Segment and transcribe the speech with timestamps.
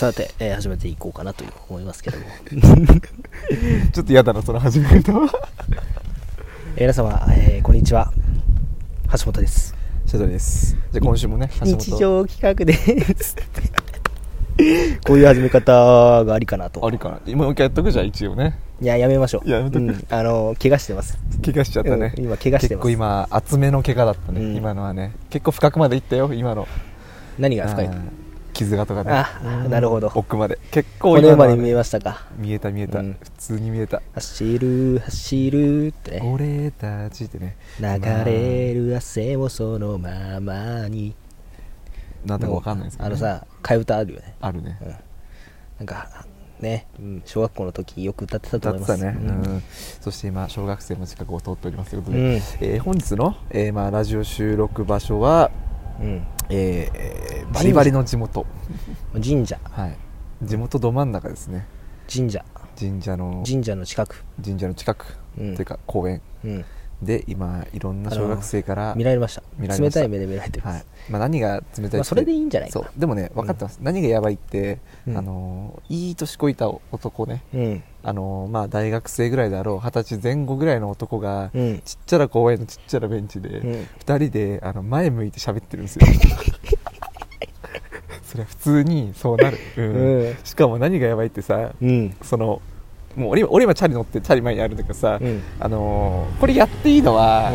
[0.00, 2.24] さて、えー始めていこうかなと思いますけども、
[3.92, 5.12] ちょっと嫌だなその始め方。
[5.12, 5.30] は
[6.74, 8.10] えー皆様、えーこんにちは。
[9.12, 9.74] 橋本です。
[10.06, 10.74] シャドウです。
[10.90, 12.72] じゃあ今週もね日常企画で
[13.22, 13.36] す。
[15.06, 16.86] こういう始め方がありかなと。
[16.86, 17.20] ありかな。
[17.26, 18.58] 今もう一回やっとくじゃあ一応ね。
[18.80, 19.50] いややめましょう。
[19.50, 19.84] やめとく。
[19.84, 20.04] うん。
[20.08, 21.18] あの怪我してます。
[21.44, 22.68] 怪我しちゃったね、うん今怪我してます。
[22.68, 24.56] 結構今厚めの怪我だったね、うん。
[24.56, 25.12] 今のはね。
[25.28, 26.66] 結構深くまでいったよ今の。
[27.38, 29.10] 何が深いあー傷跡がね。
[29.12, 30.10] あなるほど。
[30.14, 30.58] 奥まで。
[30.70, 32.26] 結構骨今まで見えましたか？
[32.36, 33.16] 見えた見えた、うん。
[33.20, 34.02] 普通に見えた。
[34.14, 36.20] 走る走るってね。
[36.24, 37.56] 俺たちってね。
[37.80, 37.86] 流
[38.24, 41.14] れる汗もそのままに。
[42.24, 44.34] なんだかわかんないですけど、ね、あのさ替え歌あるよね。
[44.40, 44.78] あるね。
[44.82, 44.88] うん。
[44.88, 44.94] な
[45.84, 46.26] んか
[46.60, 47.22] ね、うん。
[47.24, 49.54] 小学校の時よく歌ってたと歌ってたね、思いますうん。
[49.54, 49.62] うん。
[50.02, 52.34] そして今小学生の近くを通っておりますということで、うん。
[52.34, 55.50] えー本日の、えーまあ、ラジオ収録場所は、
[56.00, 58.46] うんえーえーバリバリの地元。
[59.14, 59.96] 神社はい。
[60.42, 61.66] 地元ど真ん中ですね。
[62.12, 62.44] 神社
[62.78, 63.42] 神社の。
[63.46, 65.54] 神社の近く、神社の近く、うん。
[65.56, 66.22] というか公園。
[66.44, 66.64] うん、
[67.02, 69.42] で今いろんな小学生から見られました。
[69.58, 70.84] 冷たい目で見られてます、はい。
[71.10, 72.78] まあ、何が冷たいって、まあそれでいいんじゃないか。
[72.80, 72.90] そう。
[72.96, 75.16] でもね分かってます、何がやばいって、うん。
[75.16, 77.42] あのーいい年こいた男ね。
[77.54, 77.82] うん。
[78.02, 81.80] あのーまあ大学生ぐらいだろう二十歳前後ぐらいの男が、うん。
[81.84, 83.86] ちっちゃな公園のちっちゃなベンチで、うん。
[83.98, 86.06] 二人であの前向いて喋ってるんですよ。
[88.24, 89.84] それは普通にそうなる、うん。
[89.84, 90.36] うん。
[90.44, 92.14] しかも何がやばいってさうん。
[92.22, 92.60] その
[93.16, 95.42] もう俺今俺今チャリ乗ってチャリ前にあるんだけどさ、うん。
[95.58, 97.50] あのーこれやっていいのは、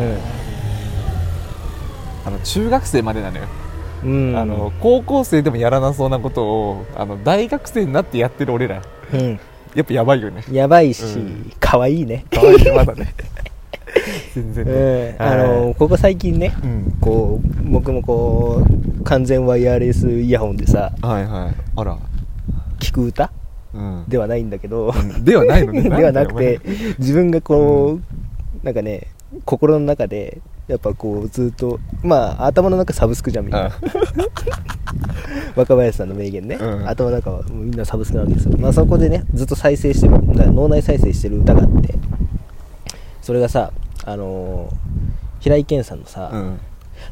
[2.24, 3.44] あの中学生までなのよ、
[4.04, 4.36] うん。
[4.36, 8.82] あの高校生でもやらなそうなことをあの大学生になってやってる俺ら。
[9.12, 9.38] うん。
[9.74, 10.42] やっぱやばいよね。
[10.50, 11.52] やばいし、うん。
[11.60, 12.24] 可愛いね。
[12.32, 13.14] 可愛いねまだね。
[14.34, 16.96] 全然うね、んあのここ最近ねうん。
[17.00, 18.62] こう僕もこ
[18.98, 21.54] う完全ワイヤレスイヤホンでさはいはい。
[21.76, 21.96] あら。
[22.80, 23.30] 聞く歌うん
[24.08, 25.24] ではないんだけど、うん。
[25.24, 25.82] ではないのね。
[25.90, 26.60] ではなくて
[26.98, 27.98] 自分がこ
[28.62, 29.08] う、なんかね
[29.44, 33.70] 心の中でやっぱこうずっとまあ頭の中サブスクじゃんみんな。
[35.56, 36.88] 若林さんの名言ね、うん。
[36.88, 40.14] 頭の中はみんなサブスクなわけですよ、まあ、そこでねずっと再生してる
[40.52, 41.94] 脳内再生してる歌があって。
[43.22, 43.72] それがさ
[44.04, 44.96] あのー
[45.40, 46.58] 平井堅さんのさ、うんうん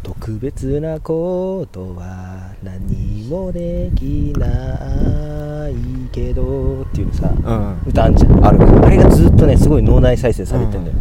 [0.04, 5.74] 特別なことは何もできない
[6.12, 7.78] けどっていうさ、うん。
[7.86, 8.46] 歌あんじゃん。
[8.46, 10.96] あるねあれがずっとねすごい脳内再生されてんだよ、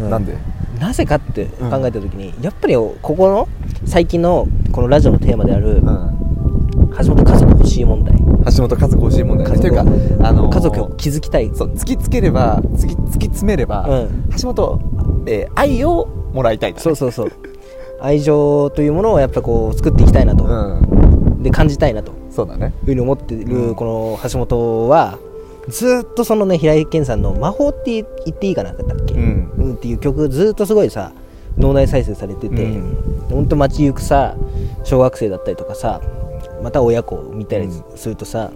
[0.00, 0.38] うなんで？
[0.80, 3.46] なぜかって考えた時に、やっぱりここの
[3.84, 6.18] 最近のこのラジオのテーマである、うん。
[6.98, 8.16] 橋本家族欲しい問題。
[8.16, 9.84] 橋本家族欲しい問題というかあ
[10.32, 11.50] のー家族を築きたい。
[11.54, 14.30] そう突きつければ突き突き詰めれば、うん。
[14.40, 14.80] 橋本、
[15.26, 16.82] えー愛をもらいたいだね。
[16.82, 17.32] そうそうそう
[18.00, 21.42] 愛情というものをやっぱこう作っていきたいなと、うん。
[21.42, 22.12] で感じたいなと。
[22.30, 22.66] そうだね。
[22.66, 23.74] いうふうに思ってうるん。
[23.74, 25.18] この橋本は
[25.68, 28.04] ずっとそのね平井堅さんの「魔法」って言
[28.34, 29.52] っていいかなかったっけ、うん。
[29.58, 31.12] うんっていう曲ずっとすごいさ
[31.56, 33.26] 脳内再生されてて、うん。
[33.30, 34.34] ほんと街行くさ
[34.84, 36.00] 小学生だったりとかさ
[36.62, 38.50] また親子を見たりするとさ、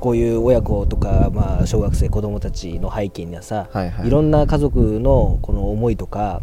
[0.00, 6.40] こういう親子とか、まあ、小学生子供たちの背景にはさ、はいはいろんな家族のこの思いとか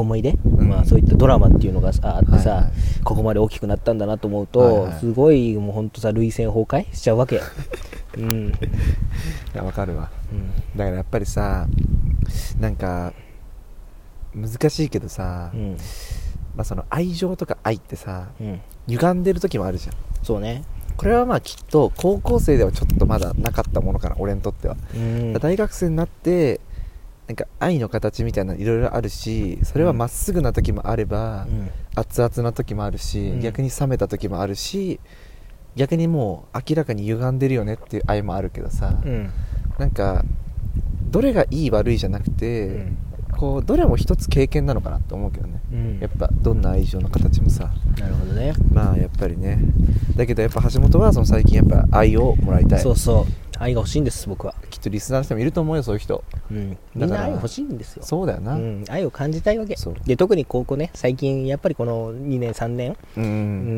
[0.00, 0.38] 思い出、ん。
[0.68, 2.72] まあ、そういったドラマっていうのがさあってさ、はいはい。
[3.04, 5.00] ここまで大きくなったんだなと思うと、はいはい。
[5.00, 7.42] すごいもうほんとさ涙腺崩壊しちゃうわけよ、
[8.16, 8.48] うん。
[8.48, 8.52] い
[9.54, 10.10] やわかるわ。
[10.32, 10.50] うん。
[10.76, 11.66] だからやっぱりさ
[12.60, 13.12] なんか
[14.34, 15.76] 難しいけどさ、うん。
[16.56, 19.94] まあ、その愛情とか愛ってさうん、歪んでる時もあるじゃん。
[20.22, 20.64] そうね、
[20.96, 26.60] これはまあきっと高校生ではちょっとまだなかったものかな俺にとっては、うん、大学生になって
[27.26, 31.70] なんか愛の形みたいないろいろあるしそれはまっすぐな時もあれば、うん。
[31.96, 33.40] 熱々な時もあるし、うん。
[33.40, 35.00] 逆に冷めた時もあるし
[35.74, 39.30] 逆にもう明らかに歪んでるよねっていう愛もあるけどさ、うん。
[39.78, 40.24] なんか
[41.10, 42.98] どれがいい悪いじゃなくて、うん。
[43.36, 45.98] こうどれも一つ経験なのかなって思うけどね、うん。
[46.00, 47.70] やっぱどんな愛情の形もさ。
[47.98, 48.54] なるほどね。
[48.72, 49.58] まあやっぱりね。
[50.16, 52.80] だけどやっぱ橋本はその最近やっぱ愛をもらいたい。
[52.80, 56.24] そうそう愛が欲しいんです僕は、きっとリスナーの人もいると思うよそういう人。
[56.50, 58.02] うん、みんな愛欲しいんですよ。
[58.04, 58.54] そうだよな。
[58.54, 59.76] うん、愛を感じたいわけ。
[60.06, 63.26] で特に高校ね最近やっぱりこの2年3年、うん、う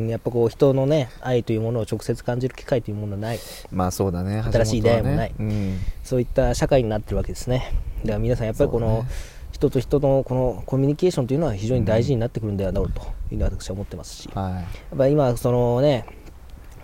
[0.05, 0.09] ん。
[0.09, 3.39] やっぱこう人のね愛というものを直接感じる機会というものはない。
[3.71, 4.41] まあそうだね。
[4.51, 5.29] 新しい出会いもない。
[5.29, 5.35] ね。
[5.39, 5.77] うん。
[6.03, 7.73] そういった社会になってるわけですね。
[8.01, 9.05] だから皆さんやっぱりこの、
[9.51, 14.65] 人と人のこのコミュニケーションというのは非常に大事になってくるんだろうというのは私は思ってますし、はや
[14.95, 16.05] っぱ今そのね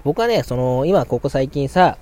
[0.03, 1.97] 僕はねその今ここ最近さ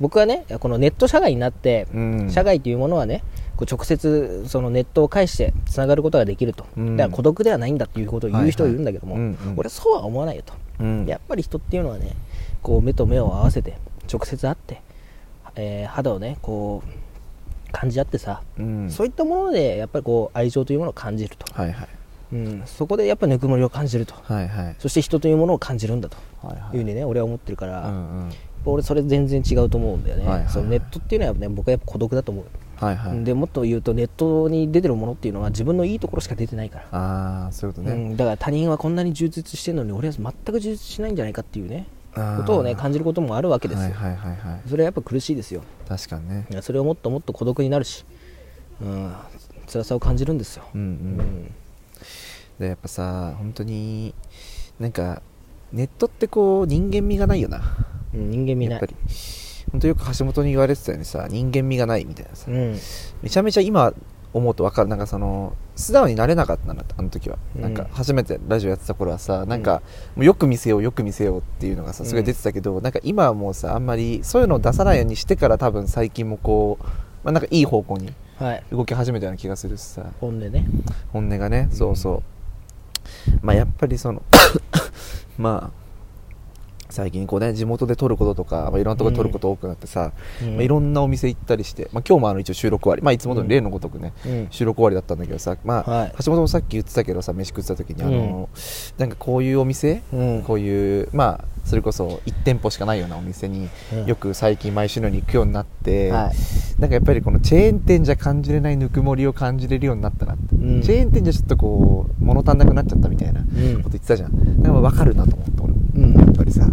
[0.00, 3.22] 僕はねこのネット社会になって、い、うん、社会というものはね
[3.56, 6.96] こう直接そのネットを介してつながることができると、うん。
[6.96, 9.58] だから孤独ではないんだっていうことを言う人がいるんだけども、はいはいうんうん。
[9.58, 11.06] 俺はそうは思わないよと、うん。
[11.06, 12.12] やっぱり人っていうのはね
[12.62, 13.76] こう目と目を合わせて
[14.12, 14.80] 直接会って、
[15.56, 18.90] えー肌をねこう感じ合ってさ、うん。
[18.90, 21.88] そういったものでやっぱりこう愛情というものを感じると、はいはい。
[22.30, 24.14] うん、そこでやっぱぬくもりを感じると。
[24.22, 24.76] はいはい。
[24.78, 26.16] そして人というものを感じるんだと。
[26.42, 26.76] はいはい。
[26.76, 27.98] いうふうにね俺は思ってるから、うんう
[28.28, 28.32] ん
[28.64, 30.52] 俺それ全然違うと思うんだよね、はいはいはい。
[30.52, 32.44] そのネットっていうのはね僕はやっぱ孤独だと思う、
[32.84, 33.24] はいはい。
[33.24, 44.68] でもっと言うとネットに出てるものっていうのは自分のいいところしか出てないから、ああそういうことね、うん、だから他人はこんなに充実してるのに俺は全く充実しないんじゃないかっていうねことをね感じることもあるわけですよ、はいはいはいはい。
[44.68, 45.62] それはやっぱ苦しいですよ。
[45.88, 46.46] 確かにね。
[46.62, 48.04] それをもっともっと孤独になるし、
[48.82, 49.14] うん、
[49.66, 50.90] 辛さを感じるんですよ、うんううん。
[50.92, 51.54] ん
[52.58, 54.14] でやっぱさ本当に
[54.80, 55.22] なんか
[55.72, 57.58] ネットってこう人間味がないよな。
[57.58, 58.70] うん人間見ない。
[58.70, 58.96] やっぱり。
[59.70, 62.78] 本当よく橋本に言われてたようにさ人間味がないみたいなさ、うん。
[63.22, 63.92] めちゃめちゃ今
[64.32, 64.88] 思うと分かる。
[64.88, 67.62] なんかその素直になれなかったなあの時は、うん。
[67.62, 69.82] なんか初めてラジオやってた頃はさなんか、
[70.16, 76.84] もうよく見せようよく見せようっていうのがさすごい出てたけど、なんか今はもうさあんまりそういうのを出さないようにしてから多分最近もこう、
[77.24, 78.64] まあ、なんかいい方向にはい。
[78.70, 80.06] 動き始めたような気がするしさ。
[80.20, 80.64] 本音ね。
[81.12, 81.68] 本音がね。
[81.72, 82.22] そうそ
[83.32, 83.38] う。
[83.42, 84.22] まあやっぱりその
[85.36, 85.87] まあ
[86.90, 90.12] 最近こうね地元で撮ることとか、まあ、いろんなところで撮ること多くなってさ、
[90.42, 90.54] うん。
[90.54, 94.48] まあ、いろんなお店行ったりして、まあ、今日もあの一応収録終わり、まあ、いつも通り例のごとくね、うん。
[94.50, 96.14] 収録終わりだったんだけどさ、まあはい。
[96.24, 98.48] 橋本もさっき言ってたけどさ飯食ってた時にあの、
[98.96, 100.42] なんかこういうお店、うん。
[100.42, 104.06] こういうまあそれこそ1店舗しかないようなお店にうん。
[104.06, 106.80] よく最近毎週のように行くようになって、はい。
[106.80, 110.82] なんかやっぱりこのチェーン店じゃ感じれないぬくもりを感じれるようになったなって、うん。
[110.82, 116.14] チェーン店じゃちょっとこう物足んなくなっちゃったみたいなことうん言ってたじゃん、でも分かるなと思って俺も、うん。
[116.14, 116.68] やっぱりさ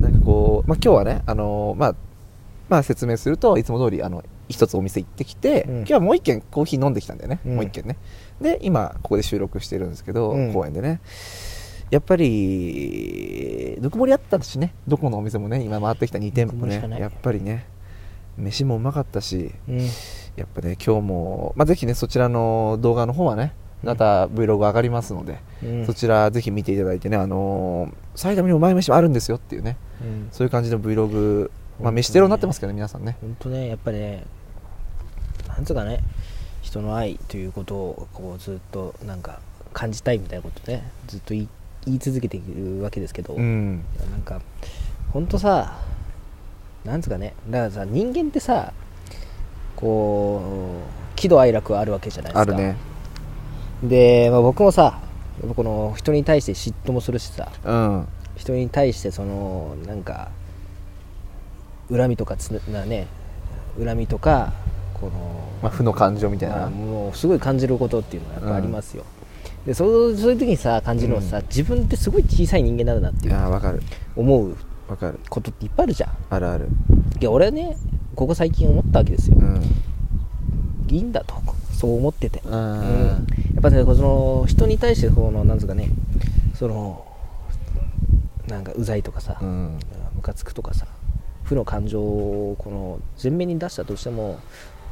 [0.00, 1.94] なんかこう、まあ、今日はねあのまあ
[2.68, 5.76] まあ説明するといつも通りあの一つお店行ってきて、うん。
[5.78, 7.54] 今日はもう一軒コーヒー飲んできたんだよね、うん。
[7.56, 7.96] もう一軒ね。
[8.40, 10.52] で今ここで収録してるんですけど、うん。
[10.52, 11.00] 公園でね。
[11.90, 14.74] やっぱりぬくもりあったしね。
[14.88, 16.82] どこのお店もね今回ってきた2店舗ね。
[16.98, 17.66] やっぱりね。
[18.36, 19.78] 飯もうまかったしうん。
[20.36, 25.86] やっぱね今日も、まあ、ぜひねそちらの動画の方はねまた Vlog 上がりますので、うん。
[25.86, 30.28] そちらぜひ見ていただいてねあのー埼玉にも前飯もあるんですよっていうねうん。
[30.32, 31.50] そういう感じの Vlog
[31.80, 33.16] まあ飯テロになってますけどね皆さんね。
[33.20, 34.24] 本当ねやっぱりね
[35.48, 36.00] なんつうかね
[36.62, 39.40] 人の愛ということをこうずっとなんか
[39.72, 41.48] 感じたいみたいなことねずっと言い
[41.86, 43.84] 言い続けているわけですけど、うん。
[44.10, 44.40] なんか
[45.12, 45.78] 本当さ
[46.84, 48.72] なんつうかねだからさ人間ってさ
[49.76, 50.40] こ
[51.12, 52.54] う喜怒哀楽はあるわけじゃないですか。
[52.54, 52.76] あるね
[53.88, 55.00] で、まあ、僕もさ
[55.56, 58.08] この人に対して嫉妬もするしさうん。
[58.36, 60.30] 人に対してそのなんか
[61.90, 63.06] 恨みとかつなね
[63.78, 64.52] 恨みとか
[64.94, 65.12] この
[65.62, 69.04] まあ負の感情みたいまあなもうすごい感じることっていうのはやっぱありますよ、
[69.66, 73.82] でそうそういう時にさ感じるのはさ、自分ってすごい小さい人間なんだっていうやわかる。
[74.16, 74.56] 思う
[74.88, 76.10] わかることっていっぱいあるじゃん。
[76.30, 76.68] あるある。
[77.20, 77.76] いや俺はね
[78.16, 79.62] ここ最近思ったわけですよ、うん。
[80.88, 81.34] いいんだと
[81.74, 82.54] そう思ってて、ううん。
[82.54, 83.16] や
[83.58, 85.90] っぱねその人に対してこのなんかね
[86.54, 87.04] その
[88.48, 89.78] なんかうざいとかさ、うん。
[90.14, 90.86] ムカつくとかさ
[91.42, 94.38] 負の感情をこの前面に出したとしても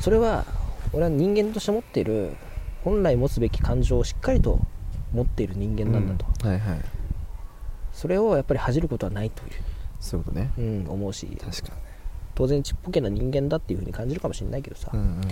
[0.00, 0.44] それは
[0.92, 2.36] 俺は人間として持っている
[2.84, 4.58] 本来持つべき感情をしっかりと
[5.14, 6.50] 持っている人間なんだと、うん。
[6.50, 6.80] はいはい。
[7.92, 9.50] それをやっぱり恥じることはないとい
[10.00, 10.50] そういうことね。
[10.58, 11.26] う、うん、思うし。
[11.40, 11.76] 確か
[12.34, 15.22] 当然ちっぽけな人間だっていうふうに感じるかもしれないけどさ、にうんうん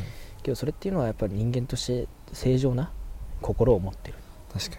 [0.42, 2.90] けどそれっていうのはやっぱり人間として正常な
[3.40, 4.18] 心を持ってる。
[4.52, 4.76] 確か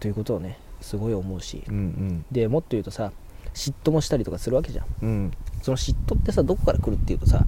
[0.00, 2.24] ということをねすごい思うし、にうん。
[2.30, 3.12] でもっと言うとさ
[3.54, 4.86] 嫉妬もしたりとかするわけじゃん。
[5.02, 5.08] うん。
[5.08, 7.46] うんその嫉妬ってさどこから来るっていうとさやっ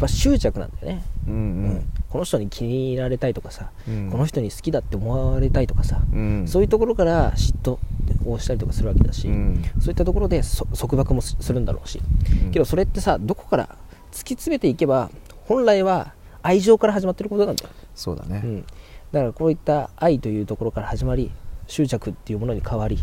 [0.00, 1.42] ぱ執着なんだよね、うんううん
[1.76, 1.92] ん。
[2.10, 4.10] この人に気に入られたいとかさ、うん。
[4.10, 6.48] この人に好きだって思われたいとかさ、うん。
[6.48, 7.78] そういうところから嫉妬
[8.26, 9.62] をしたりとかするわけだし、うん。
[9.80, 12.00] そういったところでそ束縛もすするんだろうし、
[12.44, 12.50] うん。
[12.50, 13.68] けどそれってさどこから
[14.10, 15.08] 突き詰めていけば
[15.46, 17.64] 本来は愛情から始まってることなんだ。
[17.64, 18.42] よ、そうだね。
[18.44, 18.66] うん、
[19.12, 21.30] だからこういった愛というところから始まり
[21.66, 22.98] 執着っていうものに変わり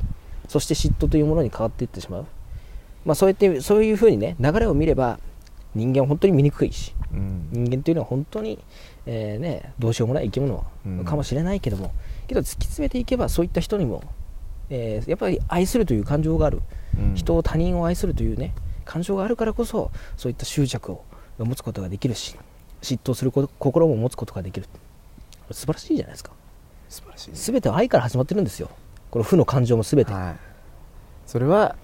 [0.47, 2.25] そして嫉妬というものに変わっていってしまう、
[3.05, 5.19] まあ、そうやってそういうふうにね流れを見れば
[5.75, 7.49] 人間は本当に醜いしうん。
[7.51, 8.59] 人間というのは本当に、
[9.05, 11.05] えーね、どうしようもない生き物うん。
[11.05, 11.93] かもしれないけども、
[12.27, 14.03] けど突き詰めていけばそういった人にも、
[14.69, 16.61] えーやっぱり愛するという感情がある、
[16.97, 17.15] うん。
[17.15, 18.53] 人を他人を愛するというね
[18.85, 21.03] 感情があるからこそそういった執着を
[21.37, 22.35] 持つことができるし
[22.81, 24.67] 嫉妬する心も持つことができる。
[25.51, 26.31] 素晴らしいじゃないですか。
[26.87, 28.69] 素晴らしい全ては愛から始まってるんですよ。
[29.11, 30.35] この負の感情も全て、はい。
[31.25, 31.75] それはや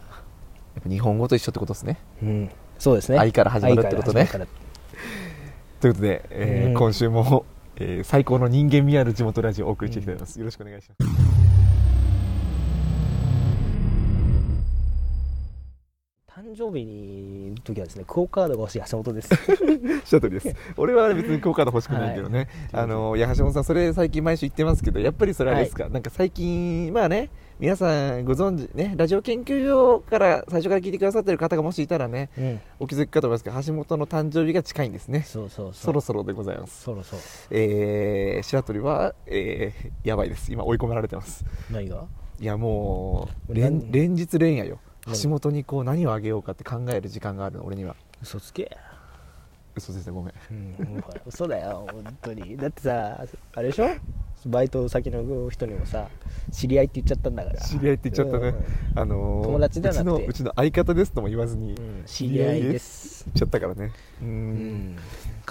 [0.80, 2.00] っぱ日本語と一緒ってことですね。
[2.22, 3.18] うん、そうですね。
[3.18, 4.30] 愛から始まるってことね。
[5.82, 6.74] ということで、えーうん。
[6.76, 7.46] 今週も、
[7.78, 11.36] えー最高の人間味ある地元ラジオをお送りしていきたいと思います、よろしくお願いします
[16.28, 19.30] ら単生日にの時はですねクオカードが欲しい橋本です。
[20.06, 20.56] シャトルです。
[20.78, 22.84] 俺は別にクオカード欲しくないけどね、はい。
[22.84, 32.60] あのいや橋本さんそれ最近毎週言ってますけどやっぱりそれあれですか、なんか最近まあね皆さんご存知ねラジオ研究所から最初から聞いてくださってる方がもしいたらねうん。
[32.80, 35.22] お気づきかと思いますけど橋本の誕生日が近いんですね。
[35.22, 35.74] そうそうそう。
[35.74, 36.84] そろそろでございます。
[36.84, 37.22] そろそろ。
[37.52, 40.52] えー、白鳥は、えー、やばいです。
[40.52, 41.46] 今追い込められてます。
[41.72, 42.06] 何が？
[42.40, 43.92] いやもう何？
[43.92, 44.80] 連連日連夜よ。
[44.80, 44.85] 何
[45.22, 47.96] 橋本にこう何をあげようかって考える時間があるの俺には。
[48.22, 48.76] 嘘つけ。
[49.76, 50.34] 嘘ですねごめん。
[50.52, 52.58] うん嘘だよ本当に。
[52.58, 53.88] だってさあれでしょ？
[54.48, 56.08] バイト先の人にもさ
[56.52, 57.60] 知り合いって言っちゃったんだから。
[57.60, 58.54] 知り合いって言っちゃったね、
[58.96, 63.92] あのー友達ではなうちのうちの相方ですとも言わずに、うん、う言ん知り合いですっちゃったからね。
[64.22, 64.98] ううんん。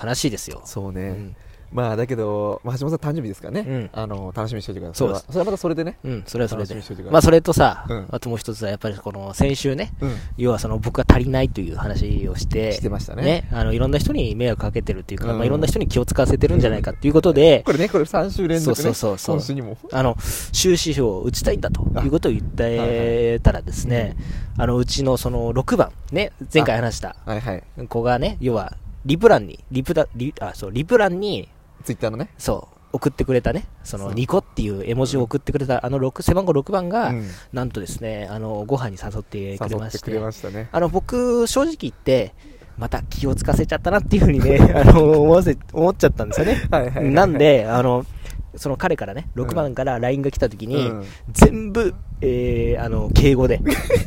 [0.02, 0.62] 悲しいですよ。
[0.64, 1.37] そうね、うん
[1.75, 3.90] まあだけど、まあ、橋本さん誕生日ですからね、うん。
[3.93, 5.09] あの楽しみにしておいてください。
[5.09, 5.99] そうそれはまたそれでね。
[6.04, 6.75] うん、それはそれで。
[7.11, 8.07] まあそれとさ、うん。
[8.12, 10.14] あともう一つはやっぱりこの先週ねうん。
[10.37, 13.49] 要はその僕が足りないという話をしてしてましたね。
[13.50, 15.38] あのいろんな人に迷惑かけてるっていうか、うん。
[15.38, 18.83] まあ、いろんな人に気を使わせてるんじゃないかっていうことで、これねこれ3週連続ね。
[18.85, 20.16] そうそうそうあの
[20.52, 24.16] 終止符を打ちたいんだということを言ってたらですね、
[24.57, 27.64] あのうちのその6番、ね、前回話したはいはい。
[27.88, 31.49] 子がね、要はリプランに、リプラリあそうリプランに
[31.85, 32.31] ツイッターのね。
[32.38, 32.75] そう。
[32.95, 37.29] 送ってくれたね、そのニコっていう絵文字を送ってくれた、あの6背番号6番が、うん。
[37.53, 40.69] なんとですね、あのご飯に誘ってくれ誘まして、ってくれましたね。
[40.71, 42.35] あの僕、正直言って、
[42.79, 46.62] また気をつかせちゃったなっていうふうにね、 あの思わせ思っちゃったんですよね。
[46.71, 47.14] はいはいはいはい。
[47.14, 48.07] なんで、あの、
[48.56, 49.46] その彼からね、うん。
[49.46, 51.04] 6番から LINE が来た時に、うん。
[51.32, 53.61] 全部、えー、あの、敬語で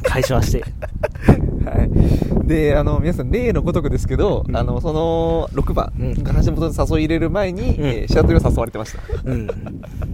[0.04, 0.64] 返しまして、
[1.68, 4.56] はい、であの皆さん例のごとくですけど、うん。
[4.56, 6.24] あのその6番うん。
[6.24, 7.86] が橋本に誘い入れる前に、うん。
[7.86, 9.00] えー、シャトルを誘われてました。
[9.24, 9.48] うん、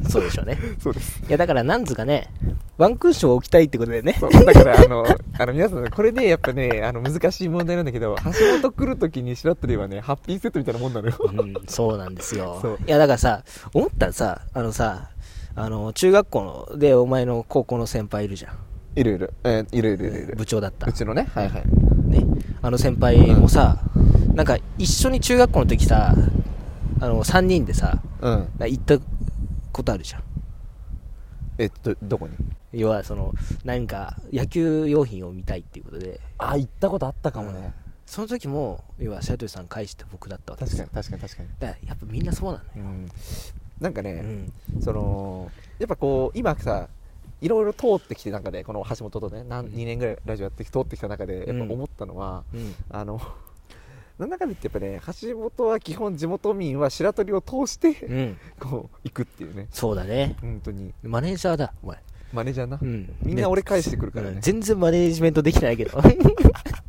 [0.09, 0.57] そうでしょうね。
[0.79, 1.21] そうです。
[1.27, 2.29] いや、だから、なんつうかね、
[2.77, 4.15] ワンクッション置きたいってことでね。
[4.19, 4.31] そう。
[4.31, 5.05] だからあの
[5.37, 11.15] あの皆さんこれねやっぱねあの難しい問題なんだけど橋本来るときに白鳥はねハッピーセットみたいなもんなのよ。
[11.19, 12.77] うん、そうなんですよ。
[12.87, 14.22] いや、だからさ、思ったらさ、
[14.53, 15.09] あのさ、
[15.55, 18.57] あの、中学校ので、お前の高校の先輩いるじゃん。
[18.95, 20.35] いるいる、えーいるいるいるいる。
[20.35, 20.87] 部長だった。
[20.87, 21.27] うちのね。
[21.33, 21.63] はいはい。
[22.09, 22.25] ね。
[22.61, 23.77] あの先輩もさ、
[24.33, 26.15] なんか一緒に中学校の時さ、
[26.99, 28.47] あの、3人でさ、うん。
[28.59, 28.97] 行った
[29.71, 30.23] ことあるじゃん。
[31.57, 32.35] えっとどこに？
[32.71, 37.73] 要は、その、何か野球用品を見たいっていうことで、あ行ったことあったかもね、
[38.07, 40.87] その時も、要は、白鳥さん返して僕だったわけですよ。
[40.91, 41.69] 確かに確かに確かに。
[41.73, 42.69] だからやっぱみんなそうなのよ。
[42.75, 43.07] うん
[43.79, 44.81] なんかね、うん。
[44.81, 46.87] そのやっぱこう今さ
[47.41, 52.75] いろいろ通ってきて中でこの橋本とね何2年ぐらいラジオやってき通ってきた中でやっぱ思ったのは、うん。
[52.89, 53.21] あの
[54.19, 58.37] なんだかんだ言ってやっぱね橋本は基本地元民は白鳥を通してうん。
[58.59, 60.35] こう行くっていうねそうだね。
[60.41, 61.97] 本当にマネージャーだ、お前。
[62.31, 63.13] マネージャーな、うん。
[63.21, 65.99] みんな俺返してくるからねうん全然マネージメントできてないけど。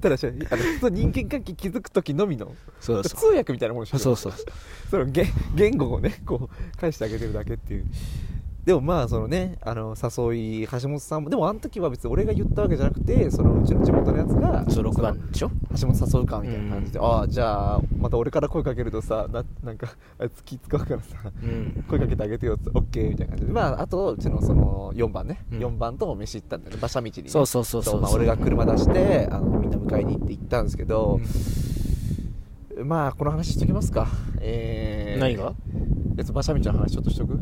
[0.00, 3.98] ただしあの普通人間関係築く時のみのそう通訳みたいなもんでしょ。
[3.98, 4.32] そうそう。
[4.90, 7.86] その言言語をねこう返してあげてるだけっていう
[8.64, 15.50] でもまあそのねあの誘い橋本さんもでもあの時は別に俺が言ったわけじゃなくてそのうちの地元のやつがそう、6番でしょ？
[15.80, 19.88] 橋本誘うかみたいな感じで、ああじゃあまた俺から声かけるとさななんか
[20.18, 21.84] あいつ気使うからさうん。
[21.88, 23.52] 声かけてあげてよってオッケーみたいな感じで。
[23.52, 25.58] まああとうちのその4番ね、うん。
[25.58, 26.78] 4番とも飯行ったんだよね。
[26.78, 28.00] 馬車道にね、そうそうそうそう。
[28.02, 31.18] まあ、俺が車出してあのみんな迎えに行って行ったんですけど、
[32.84, 34.06] まあこの話しときますか。
[34.40, 35.54] えー、何が？
[36.18, 37.38] えっと馬車道の話ちょっとしとく？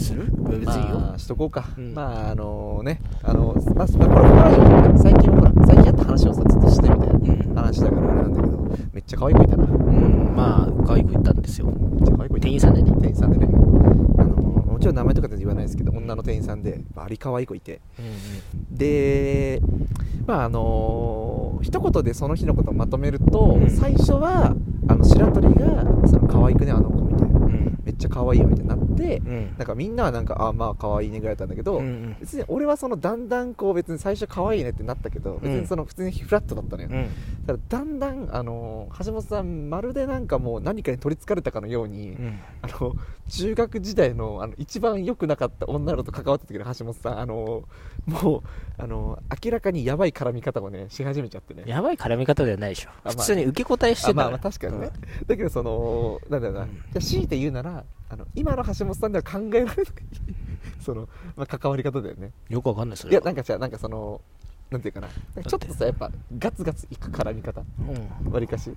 [0.00, 0.26] うん、する？
[0.60, 0.92] 別に。
[0.92, 1.94] まあしとこうか、うん。
[1.94, 3.00] まああのね。
[3.22, 7.54] あのまあまあこれこのラジオもね最近もほら最近あった話をさずっとしてみたいなうん。
[7.54, 8.58] 話だからあれなんだけど
[8.92, 9.66] めっちゃ可愛い子いたな。
[9.66, 11.68] めうん、まあ、可愛く言ったんですよ。
[11.68, 11.70] っ
[12.04, 12.46] ちゃ可愛い子いた。
[12.46, 12.92] 店員さんでね。
[12.92, 13.46] 店員さんでね。
[14.18, 17.80] あのもちろん名前とか全然言わないですけど女の店員さんでバリ可愛い子いて。
[17.98, 19.60] うんで
[20.26, 23.70] まああの一言でその日のことをまとめると、うん。
[23.70, 24.54] 最初は
[24.88, 27.49] あの白鳥がその可愛くねあの子見てうん。
[27.90, 27.94] うん。
[27.94, 29.54] めっちゃ可愛いよみたいになって、うん。
[29.58, 37.08] なんかみんなはなんかあまあ可愛いねぐらいだったんだけど、うんうん別に俺はそのだんだんこう別に最初可愛いねってなったけど別にその普通にフラットだったのよ、うん。
[37.50, 42.40] ただだんだんあの橋本さんまるでなんかもう何かに取りつかれたかのように、うん。
[42.62, 42.94] あの
[43.28, 47.64] 中学時代のあの一番良くなかった女の子と関わった時の橋本さんあの
[48.06, 48.42] もう
[48.78, 51.64] あの明らかにやばい絡み方をねし始めちゃってね。
[51.66, 52.90] やばい絡み方ではないでしょ。
[52.90, 54.90] あまあ普通に受け答えしてたまあまあ確かにね、
[55.26, 56.68] だけどそのなんだろうな、うん。
[56.68, 59.76] じゃあ強いて言うならあの今の橋本さんでは考えられない。
[60.80, 62.32] その、まあ、関わり方だよね。
[62.48, 63.12] よくわかんない、それは。
[63.12, 64.20] いやなんかじゃあなんかその
[64.70, 65.08] なんていうかな。
[65.08, 67.62] ちょっとさやっぱガツガツいく絡み方。
[68.24, 68.32] うん。
[68.32, 68.70] わりかし。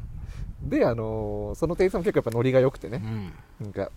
[0.63, 3.01] であのーその店員さんも結構やっぱノリが良くてね、
[3.59, 3.65] うん。
[3.65, 3.91] なんか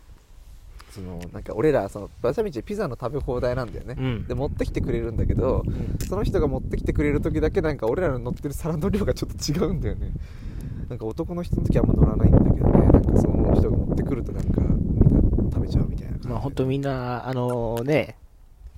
[0.90, 4.26] そのなんか俺らその馬車道でピザの食べ放題なんだよね、うん。
[4.26, 5.96] で持ってきてくれるんだけどうん。
[6.06, 10.12] その人が持ってきてくれる時だけなんか俺らの乗ってる皿の量がちょっと違うんだよね。
[10.88, 12.88] なんか男の人の時はあんま乗らないんだけどね。
[12.88, 18.16] なんかその人が持ってくるとなんかみんな食べちゃうみたいな感じまあ本当みんな、あのね、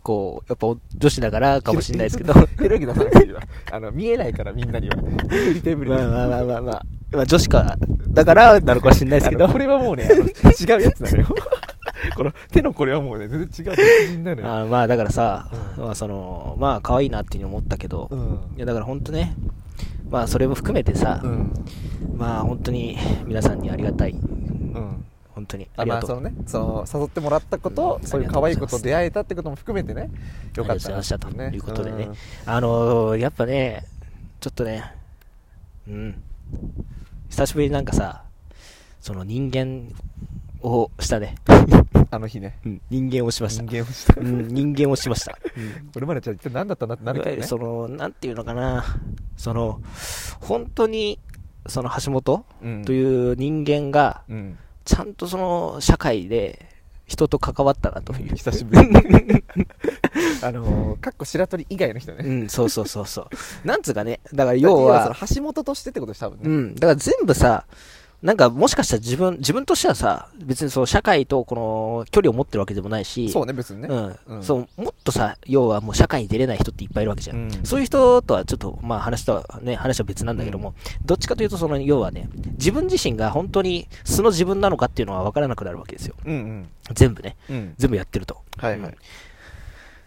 [0.02, 4.96] こう、やっぱ女子だからかもしれないですけど、ひろゆき出さなくていいわあの見えないからみんなには。
[5.86, 6.62] まあまあまあまあ。
[6.62, 7.76] まあ、まあ女子か、
[8.08, 11.26] だからなのかもしれないですけど、 これはもうね違うやつなのよ。
[12.16, 14.46] この手のこれはもうね全然違う別人なのよ。
[14.46, 15.84] あーまあだからさ、うん。
[15.84, 18.18] まあその、まあ可愛いなっていうふうに思ったけど、うん。
[18.56, 19.34] いやだから本当ね、
[20.10, 21.52] まあそれも含めてさ、うん。
[22.16, 25.04] まあ本当に皆さんにありがたい、うん
[25.38, 25.68] 本当に。
[25.76, 26.20] あありがとう。
[26.20, 26.44] まあそのね。
[26.46, 28.08] その誘ってもらったこと、うん。
[28.08, 30.02] そういう可愛いこと出会えたってことも含めてね。
[30.02, 30.12] よかっ
[30.66, 32.04] たありがといましたということでね。
[32.06, 32.14] ん。
[32.46, 33.84] あのー、やっぱね、
[34.40, 34.92] ちょっとね、
[35.86, 36.22] うん、
[37.30, 38.24] 久しぶりになんかさ、
[39.00, 39.94] その人間
[40.60, 41.36] をしたね、
[42.10, 42.58] あの日ね。
[42.66, 43.62] うん、人間をしました。
[43.62, 44.20] 人間をした。
[44.20, 45.38] うん、人間をしました。
[45.56, 45.90] うん。
[45.92, 48.84] これまでじゃあ一体何だったんだってなるけどねその、なんていうのかな、
[49.36, 49.80] その、
[50.40, 51.20] 本当に、
[51.68, 52.84] その橋本うん。
[52.84, 56.66] という人間が、うんちゃんとその社会で
[57.06, 58.34] 人と関わったなという。
[58.34, 58.96] 久しぶりに
[60.40, 63.28] あのーかっこ白鳥以外の人ねうん、そうそうそうそう。
[63.68, 67.66] なんつうかね、だから要は、橋本としてってことでした多分ね、うん、だから全部さ、
[68.20, 77.36] なんかもしかしたら自分、自分としてはさ、別にそう社会とこの距離を持ってるわけでもないし、そうね別にねうん、うんそう、もっとさ、要はもう社会に出れない人っていっぱいいるわけじゃん。
[77.36, 86.16] うんそういう人とはちょっと、まあ話とはね、話は別なんだけども、どっちかというとその、要はね、自分自身が本当に素の自分なのかっていうのは分からなくなるわけですよ。
[86.24, 87.36] うんうん全部ね。
[87.48, 88.38] うん全部やってると。
[88.56, 88.96] はいはい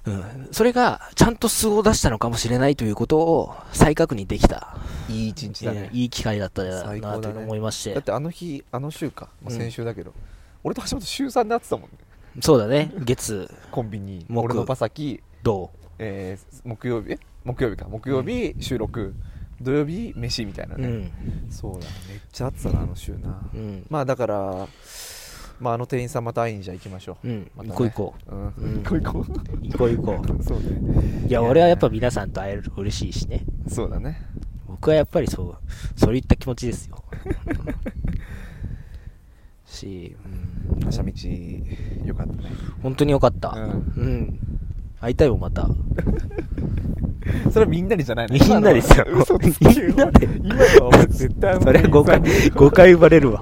[0.06, 0.48] うん。
[0.52, 4.76] それが、ちゃんと素を出したのかもしれないということを再確認できた、
[5.10, 5.90] いい一日だね。
[5.92, 7.94] えーいい機会だったなと思いまして。
[7.94, 10.14] だってあの日あの週か、まあうん先週だけど、
[10.64, 11.98] 俺と橋本週3で会ってたもんね。
[12.42, 12.92] そうだね。
[12.98, 14.26] 月、 コンビニ。
[14.28, 15.70] 木俺の馬先、土。
[16.00, 17.12] えー木曜日？
[17.14, 17.20] え？
[17.44, 17.86] 木曜日か。
[17.88, 19.14] 木曜日収録、
[19.62, 21.12] 土曜日飯みたいなね、うん。
[21.52, 21.86] そうだね。
[22.10, 23.86] めっちゃ会ってたなあの週な、うん。
[23.90, 24.68] まあだから
[25.62, 27.52] まああの店員さんまた会いにじゃあ行きましょう、うん。
[27.56, 29.26] またね行こう行こうん、うん行こう行こうう。
[29.68, 30.44] 行こう行こう。
[30.44, 33.46] そうねいや、俺はやっぱ皆さんと会えると嬉しいしね。
[33.68, 34.26] そうだね
[34.68, 35.56] 僕はやっぱりそう、
[35.96, 37.04] そういった気持ちですよ。
[39.66, 40.16] し、
[40.74, 41.12] うん、馬車道
[42.06, 42.50] よかったね
[42.82, 43.50] 本当によかった。
[43.50, 44.40] ううんん。
[45.00, 45.70] 会いたいもん、また。
[47.52, 52.20] それはみんなにじゃないのみんなですよ嘘つけよみんなで今絶対それは誤解、
[52.56, 53.42] 誤解生まれるわ。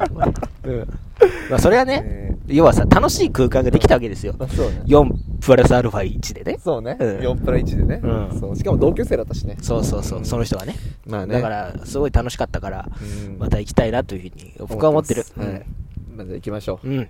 [0.64, 0.88] うん。
[1.50, 4.34] まあ、それはね、え要はさ、楽しい空間ができたわけですよ。
[4.38, 4.50] うね。
[4.86, 6.58] 4プラスアルファ1でね。
[6.64, 7.08] そうね、うん。
[7.20, 8.40] 4プラ1でね、うん。
[8.40, 8.56] そう。
[8.56, 9.58] しかも同級生だったしね。
[9.62, 10.76] そうそうそう、その人がね。
[11.06, 11.36] まあね。
[11.36, 12.90] だから、すごい楽しかったから、
[13.28, 13.38] うん。
[13.38, 15.26] また行きたいなというふうに、僕は思ってる。
[15.38, 15.66] はい。
[16.16, 16.88] まず行きましょう。
[16.88, 16.94] うん。
[16.94, 17.02] うん。
[17.02, 17.08] よ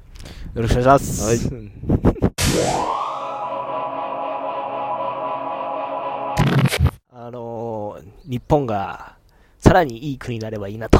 [0.56, 1.26] ろしくお願いします。
[1.26, 1.38] はい。
[1.38, 1.72] う ん
[7.12, 9.16] あのー日本が
[9.60, 11.00] さらにいい国になればいいなと、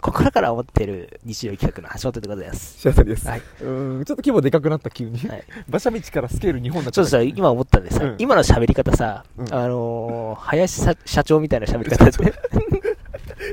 [0.00, 2.78] 心から思ってる日常企画の橋本でございます。
[2.78, 3.42] シアタリです、はい。
[3.62, 5.44] うんちょっと規模でかくなった急に、はい。
[5.68, 8.14] 馬車道からスケール日本だちょっとさ、今思ったんでさ、うん。
[8.18, 9.54] 今の喋り方さ、うん。
[9.54, 12.12] あのー林さ社長みたいな喋り方で。
[12.12, 12.32] すね。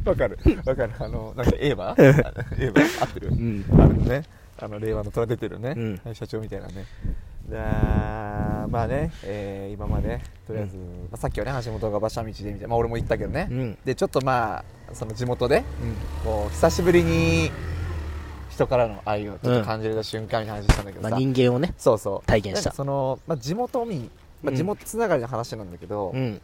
[0.05, 0.37] わかる。
[0.65, 0.93] わかる。
[0.99, 3.65] あのなんかエーバうんーエーバー合ってる、うん。
[3.79, 4.23] あるね。
[4.59, 6.01] あの令和の虎出てるね、うん。
[6.03, 6.85] はい社長みたいなね
[7.49, 10.83] だまあね、えー今までとりあえず、ま
[11.13, 13.77] あさっきはね橋本が馬車道でみたいな、まあ、俺も言ったけどね、うん。
[13.85, 15.63] でちょっとまあその地元で
[16.23, 17.51] こう久しぶりに
[18.49, 22.27] 人からの愛をちょっと感じれた瞬間に話したんだけどさ、まあ、人間をね、そうそう。
[22.27, 22.71] 体験した。
[22.71, 24.09] その、まあ、地元民、
[24.41, 24.55] まあ、うん。
[24.55, 26.41] 地元つながりの話なんだけど、うん。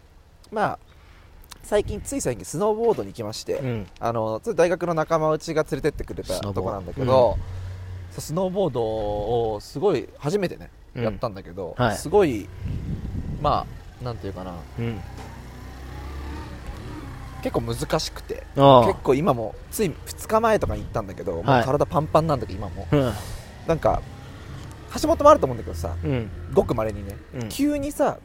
[0.52, 0.80] まあ
[1.64, 3.88] 最近つい最近スノーボードに行きまして、うん。
[4.00, 7.38] あの大学の仲間内が連れてってくれたとこなんだけど、
[8.12, 8.82] スノーボード。
[8.84, 12.48] をすごい初めてね、うんやったんだけど、はいすごい
[13.42, 13.66] ま
[14.02, 15.00] あなんていうかなうん。
[17.42, 23.12] 結構難しくて結構今もつい2日前とかに行ったんだけど、もう体パンパンなんだけど今もうん。
[23.68, 24.02] なんか
[25.02, 26.30] 橋本もあると思うんだけどさうん。
[26.54, 28.18] ごくまれにね、うん急にさ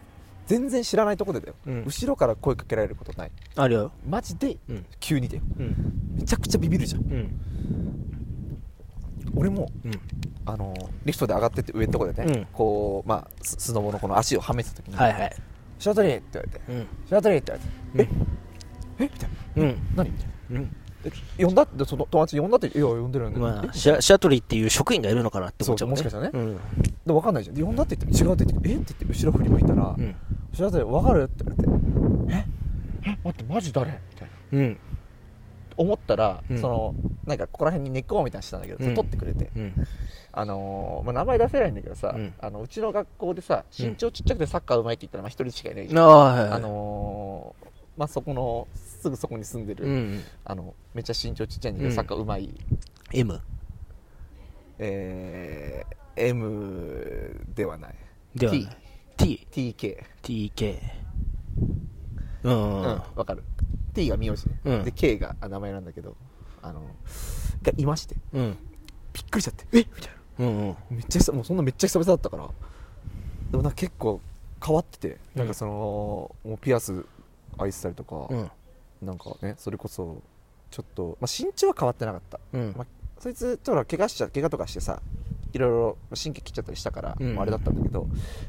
[0.46, 3.92] 全然知らないとこでだよ、うん後ろから声かけられることないあるよ。
[4.08, 4.86] マジでうん。
[5.00, 5.74] 急にだようん。
[6.16, 7.30] めちゃくちゃビビるじゃんうん。
[9.36, 9.92] 俺もうん。
[10.46, 15.36] あのリフトで上がってって上のとこでね、うんこうまあススノボのこの足をはめてた時に「はいはい。
[15.78, 16.86] シャトリー」って言われてうん。
[17.06, 17.64] 「シャトリー」って言わ
[17.94, 18.22] れてうん
[19.02, 19.04] 「え？
[19.04, 19.04] え？
[19.04, 19.76] みたいなうん。
[19.94, 20.76] 「何?」みたいなうん。
[21.38, 25.90] え呼んだってその友達呼んだって「いや呼んでる呼んでる」まあ、シャシャトリーっていう職員がいるのかなって思っちゃうね。
[25.90, 26.54] もしかしたうん。
[26.56, 26.60] で
[27.06, 28.74] 分かんないじゃんで呼んだって言って違うって言って「え？
[28.74, 30.14] っ?」て言って後ろ振り向いたら「うん。
[30.54, 31.76] シャトリー分かる?」って言わ
[32.32, 32.46] れて
[33.04, 33.18] 「ええ？
[33.22, 34.78] 待ってマジ誰?」みたいなうん。
[35.78, 36.58] 思ったら、うん。
[36.60, 36.94] その
[37.26, 38.94] なんかここら辺に根っこみたいなのしたんだけど、うん。
[38.94, 39.74] 取ってくれて、うん。
[40.32, 42.34] あのーまあ、名前出せないんだけどさ、うん。
[42.38, 46.08] あのうちの学校でさ身長ちっちゃくてサッカーうまいって言ったらまあ一人しかいないじあゃん、
[46.52, 50.20] ああのーまあ、そこのすぐそこに住んでる、うん。
[50.44, 51.94] あのめっちゃ身長ちっちゃいんだけど、うん。
[51.94, 52.52] サッカーうまい。
[53.12, 53.40] M
[54.80, 57.94] えー、M ではない。
[58.34, 58.68] ではない。
[59.16, 60.78] T TK TK
[62.44, 62.82] うんうん。
[62.82, 63.42] うんわかる
[63.98, 64.84] T が名字ね、うん。
[64.84, 66.16] で K があ名前なんだけど
[66.62, 66.82] あの
[67.62, 68.14] がいまして。
[68.32, 68.56] うん。
[69.12, 69.66] びっくりしちゃって。
[69.72, 70.46] えみたいな。
[70.46, 70.76] うんうん。
[70.90, 72.48] めっちゃ久もうそんなめっちゃ久々だったから。
[73.50, 74.20] でもなんか結構
[74.64, 77.04] 変わってて、うんなんかそのもうピアス
[77.58, 78.50] 愛したりとか、うん。
[79.02, 80.22] なんかねそれこそ
[80.70, 82.74] ちょっと、まあ、身長は変わってなかった、うん。
[82.76, 82.86] まあ、
[83.18, 85.02] そいつちょっと怪我しちゃ怪我とかしてさ
[85.52, 87.40] いろいろ神経切っちゃったりしたから、うん。
[87.40, 88.06] あれだったんだけど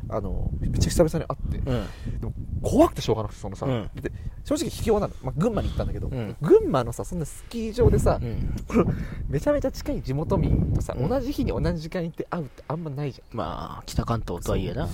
[0.10, 2.20] あのめっちゃ久々に会って、うん。
[2.20, 3.90] でも怖くてしょうがなくてそのさ、うん。
[3.96, 4.12] で
[4.44, 6.36] 正直秘境なの、まあ、群馬に行ったんだけど、うん。
[6.42, 8.20] 群馬のさそんなスキー場でさ、
[9.28, 11.10] めちゃめちゃ近い地元民とさ、うん。
[11.10, 13.38] 同じ日に同じ時間に行って会うってあんまないじゃん。
[13.38, 14.88] まあ北関東とはいえな。
[14.88, 14.92] で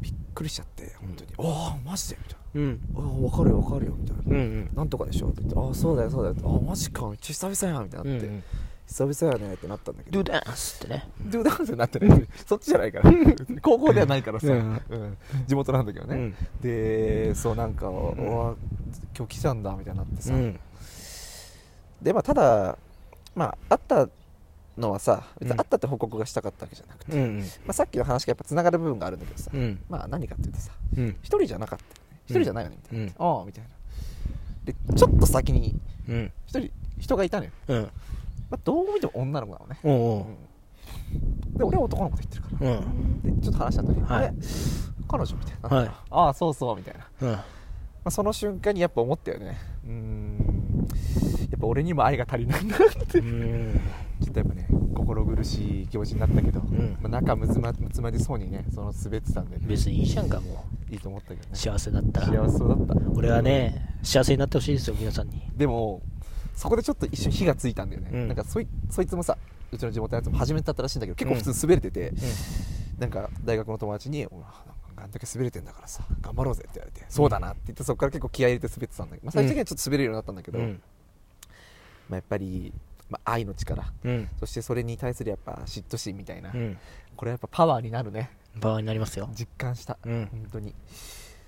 [0.00, 2.60] びっくりしちゃって本当に「ああマジで?」みたいな。
[2.60, 4.22] うん「ああ分かるよ分かるよ」みたいな。
[4.26, 4.70] うんうん。
[4.74, 5.28] なんとかでしょ？
[5.28, 8.42] って言って、ああ、そうだよ、そうだよって、ああ、マジか、めっちゃ久々やん、みたいになって、うん
[8.88, 11.08] 久々やねってなったんだけど、ドゥダンスってね。
[11.26, 12.28] ドゥダンスってない。
[12.46, 13.12] そっちじゃないから。
[13.60, 14.58] 高校ではないからさ、ううん。
[14.74, 16.14] ん地元なんだけどね。
[16.16, 16.34] うん。
[16.62, 18.06] で、そう、なんか、お
[18.48, 18.54] わ
[19.16, 20.34] 今日来たんだ、みたいになってさ。
[20.34, 20.60] うん。
[22.00, 22.78] で、まあ、ただ、
[23.34, 24.08] まあ、会った
[24.78, 25.56] のはさ、別うん。
[25.56, 29.82] に会ったって報告がしたかったわけじゃなくて、うんまあ、さっきの話がやっぱ繋がる部分があるんだけどさ、うん。
[29.88, 31.08] まあ、何かっていうとさ、うん。
[31.22, 32.20] 一人じゃなかったよね。
[32.26, 33.04] 一人じゃないよね、みたいな。
[33.04, 33.38] うん。
[33.38, 33.70] ああ、みたいな。
[34.64, 36.32] で、ちょっと先に、うん。
[36.46, 37.50] 一人、人がいたのよ。
[38.46, 40.26] うんまあ、どう見ても女の子なのね、おうおう
[41.58, 43.22] で俺は男の子と言ってるから、うん。
[43.22, 44.10] でちょっと話した後に、はい。
[44.18, 44.34] あれ
[45.08, 45.90] 彼女みたいな、はい。
[46.10, 47.38] ああそうそうみたいな、まうん。
[48.04, 49.56] あ、その瞬間にやっぱ思ったよね。
[49.84, 50.88] うーん。
[51.50, 52.78] やっぱ俺にも愛が足りないなっ
[53.08, 53.18] て。
[53.18, 53.80] うん。
[54.22, 56.98] ちょっとやっぱね心苦しい気持ちになったけど、ん。
[57.00, 61.48] まあ、仲むつまむつまりそうにねその滑ってたんで、ね、別にいいじゃんかもいいと思ったけどね。
[61.52, 62.26] う幸せだったら。
[62.26, 62.94] 幸せそうだった。
[63.14, 65.50] 俺はね幸せになってほしいですよ皆さんに。
[65.56, 66.02] でも
[66.56, 68.28] そこでちょっと一瞬火がついたんだよね、うん。
[68.28, 69.38] なんかそいそいつもさ
[69.70, 72.12] うちの地元のやつも初めてだったらしいんだけど結構普通に滑れてて、
[72.98, 74.64] なんか大学の友達に「お前なんか
[74.96, 80.82] あんだけ滑れてんだからさ頑張ろうぜ」って言われて「そうだな」って言ってそこから結構気合い入れて滑ってたんだけど、まあ、最終的にはちょっと滑れるようになったんだけど、うん。
[82.08, 82.72] まあ、やっぱり、
[83.10, 83.92] まあ、愛の力。
[84.04, 84.28] うん。
[84.40, 86.78] そしてそれに対するやっぱ嫉妬心みたいな、うん
[87.16, 90.74] これやっぱパワーになるね場合になりますよ実感した、うん本当に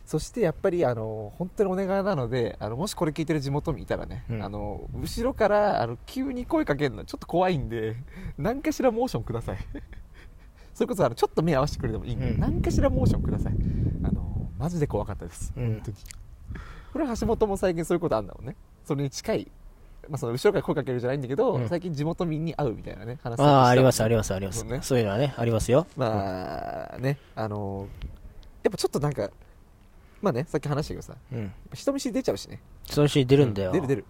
[0.09, 4.43] そしてやっぱりあの本当にお願いなのであのもしこれ聞いてる地元民いたらね、うん。
[4.43, 7.95] あの後ろからあの急に声かけるのちょっと怖いんで
[8.39, 9.59] 何かしらモーションください。
[10.73, 12.41] それこそあのちょっと目合わせてくれてもいいんで、うん。
[12.41, 13.53] 何かしらモーションください。
[14.03, 15.73] あのマジで怖かったです、うん。
[15.75, 15.97] 本当に。
[16.95, 18.57] これは橋本も最近そういうことあるんだもんね。
[18.87, 19.53] それに近い
[20.09, 21.69] まあ、その後ろから声かけるじゃないんだけど、うん。
[21.69, 24.65] 最近地元民に会うみたいなね話ああありますありますあります。
[24.65, 24.79] ね。
[24.81, 25.87] そういうのはねありますよ。
[25.99, 27.89] まあねあの
[28.63, 29.29] やっぱちょっとなんか
[30.21, 31.53] まあねさっき話したけどさうん。
[31.73, 32.61] 人見知り出ちゃうしね。
[32.85, 33.73] そのシーン出るんだよ。
[33.73, 34.05] 出る出る。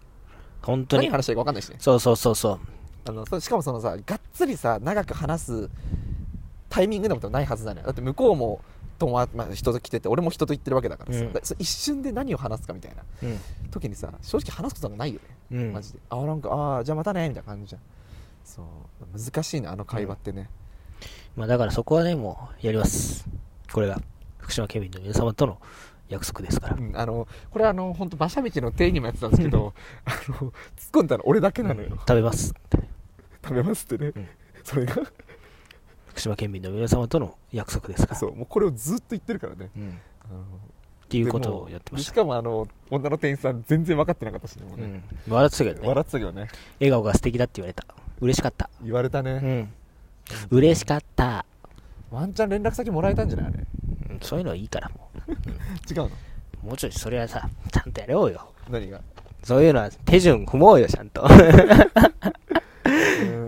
[0.62, 1.04] 本当に。
[1.04, 1.76] 何話したらいいか分かんないしね。
[1.78, 2.60] そうそうそうそう。
[3.06, 5.70] あのそしかもそのさがっつりさ長く話す
[6.68, 7.82] タイミングでもないはずだね。
[7.82, 8.60] だって向こうも
[8.98, 11.32] 友達、まあ、人と来てて俺も人と行ってるわけだからさ、うん。
[11.32, 13.38] だそ一瞬で何を話すかみたいなうん。
[13.70, 15.72] 時にさ正直話すことがないよね、うん。
[15.72, 15.98] マジで。
[16.10, 17.80] あなんかああじゃあまたねみたいな感じじゃん。
[18.44, 18.66] そう。
[19.18, 20.48] 難しいねあの会話ってね、
[21.36, 23.26] まあだからそこはねもうやります。
[23.72, 24.00] これが。
[24.38, 25.58] 福島県民の皆様との
[26.08, 26.76] 約束ですから。
[26.76, 30.52] うんあのこれあの本当馬車道の定義もやってたんですけどあの突っ
[30.92, 32.54] 込んだら俺だけなのよ、食べます。
[33.42, 34.28] 食べますってね、うん。
[34.64, 34.94] それが。
[36.08, 38.18] 福島県民の皆様との約束ですから。
[38.18, 39.70] そうもうこれをずっと言ってるからね。
[39.76, 39.98] うん。
[40.24, 45.02] あのっていうことをやってまししたかもあの女の店員さん全然分かってなかったしねね。
[45.26, 45.32] うん。
[45.32, 45.88] 笑ってたけどね。
[45.88, 46.48] 笑ってたけどね。
[46.80, 47.86] 笑顔が素敵だって言われた。
[48.20, 48.68] 嬉しかった。
[48.82, 50.58] 言われたね、うん。
[50.58, 51.46] 嬉しかった。
[52.10, 53.56] ワンチャン連絡先もらえたんじゃないあれ。
[53.58, 53.87] うん
[54.22, 54.88] そういうのはいいから。
[54.90, 55.10] も
[55.90, 56.04] 違うの？
[56.06, 56.10] う
[56.66, 58.48] もうちょいそれはさちゃんとやろうよ。
[58.70, 59.00] 何が？
[59.44, 61.26] そういうのは手順踏もうよちゃんと。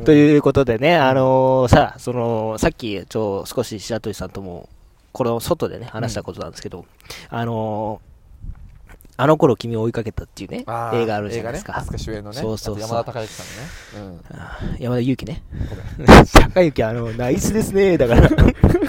[0.05, 4.69] とういうことでね、あのーさ、その、さっき、ちょ、少し白鳥さんとも、
[5.13, 6.87] この外でね、話したことなんですけど、
[7.29, 8.11] あのー
[9.23, 11.75] あの頃君を追いかけたっていうね、映画あるじゃないですか。
[11.75, 11.87] 映画ね。
[11.89, 12.37] 飛鳥主演のね。
[12.41, 15.43] そうそう山田孝之さんのね、あー山田裕貴ね。
[15.53, 16.25] うん、ごめん。
[16.55, 18.31] 高之、あの、ナイスですね、だから。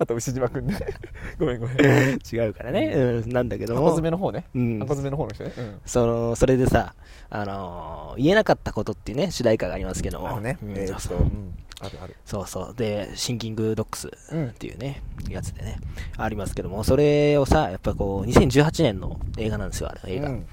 [0.00, 0.78] あと牛島君ね
[1.38, 1.76] ごめんごめん。
[1.78, 3.90] 違うからね、うん、なんだけど箱も。
[3.90, 4.46] 詰めの方ね。
[4.54, 4.78] うん。
[4.78, 5.80] 箱詰めの方の人ね、うん。
[5.84, 6.94] その、それでさ、
[7.28, 10.28] あのー言えなかったことっていうね、主題歌がありますけども。
[10.30, 10.88] あのね、うん。
[10.88, 11.18] そうそう。
[11.18, 11.54] うん。
[11.80, 12.16] あるある。
[12.24, 12.74] そうそう。
[12.74, 14.46] で、シンキングドックスうん。
[14.48, 15.76] っていうね、やつでね、
[16.16, 20.30] ありますけども、それをさ、やっぱこう、2018年の映画なんですよ、あれ映画。
[20.30, 20.46] うん。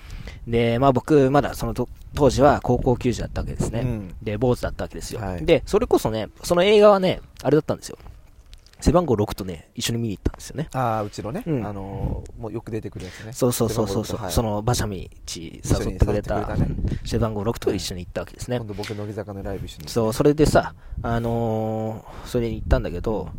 [0.46, 3.80] で、まあ僕、まだそのと当時は高校球児だったわけですね。
[3.82, 4.16] うん。
[4.22, 5.46] で、坊主だったわけですよ、はい。
[5.46, 7.98] で、それこそね、その映画はね、あれだったんですよ。
[8.80, 10.70] 背番号6とね、一緒に見に行ったんですよね。
[10.74, 11.66] ああうちのね、うん。
[11.66, 13.34] あのーもうよく出てくるやつね。
[13.34, 14.06] そうそうそうそう。
[14.06, 14.32] そう、はい。
[14.32, 16.68] その馬車道誘ってくれた一緒に誘ってくれたね。
[17.06, 18.58] 背番号6と一緒に行ったわけですね。
[18.58, 23.30] 今度僕乃木坂のライブ一緒にそう、それでさ、あのーそれに行ったんだけど、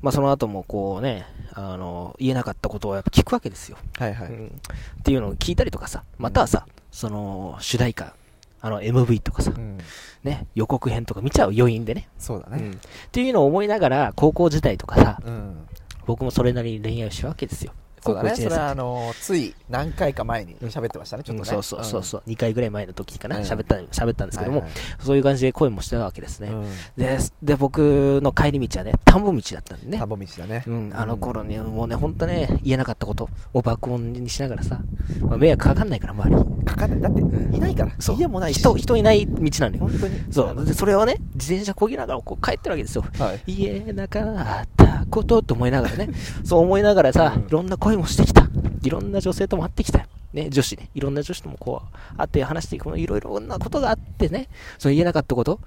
[0.00, 3.76] まあその後もこうね、あのー言えなかったことをやっぱ聞くわけですよ。
[3.98, 4.46] はいはい、うん。
[4.46, 8.14] っていうのを聞いたりとかさ、またはさ、その主題歌、
[8.64, 9.76] あの MV とかさ、うん。
[10.22, 12.62] ね、予告編とか見ちゃう余韻でね、そうだね。
[12.62, 12.72] うん。
[12.72, 12.76] っ
[13.12, 15.68] ていうのを思いながら、高校時代とかさ、うん、
[16.06, 17.74] 僕もそれなりに恋愛をしたわけですよ。
[18.04, 18.30] そうだね。
[18.30, 23.42] 高校一年生それはあのーつい何回か前に喋ってましたね、ちょっとね、うんそうそうそうそう、2回ぐらい前の時かな、うん。
[23.42, 24.64] 喋った、喋ったんですけども、
[24.98, 26.48] そういう感じで声もしてたわけですね。
[26.48, 26.66] うん。
[26.96, 29.98] で、で、僕の帰り道はね、田んぼ道だったんでね。
[29.98, 30.04] 田。
[30.04, 34.80] んぼ道だね、うん、あの頃に、もうね、ほんとね、言えなかったことを爆音にしながらさ、
[35.20, 36.64] まあ、迷惑かかんないから、周り。
[36.64, 37.00] かかんない。
[37.00, 37.54] だってうん。
[37.54, 38.16] いないから、そう。
[38.16, 38.60] 家もないし。
[38.60, 39.88] 人、人いない道なのよ。
[39.88, 40.32] 本当に。
[40.32, 40.64] そう。
[40.64, 43.04] で、それをね、自転車こぎながらこう帰ってるわけですよ。
[43.18, 43.52] はい。
[43.52, 44.20] 言えなか
[44.62, 46.08] ったことと思いながらね、
[46.44, 48.46] そう思いながらさ、いろんな恋もしてきた。
[48.82, 50.06] いろんな女性とも会ってきたよ。
[50.32, 50.90] ね、女子ね。
[50.94, 51.82] いろんな女子ともこ
[52.14, 55.60] う、会って話していく、いろいろなことがあってね、その言えなかったこと、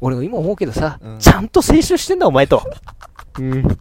[0.00, 2.62] 俺も今思うけどさ、うんちゃんと青春してんだ、お前と。
[3.38, 3.78] うん。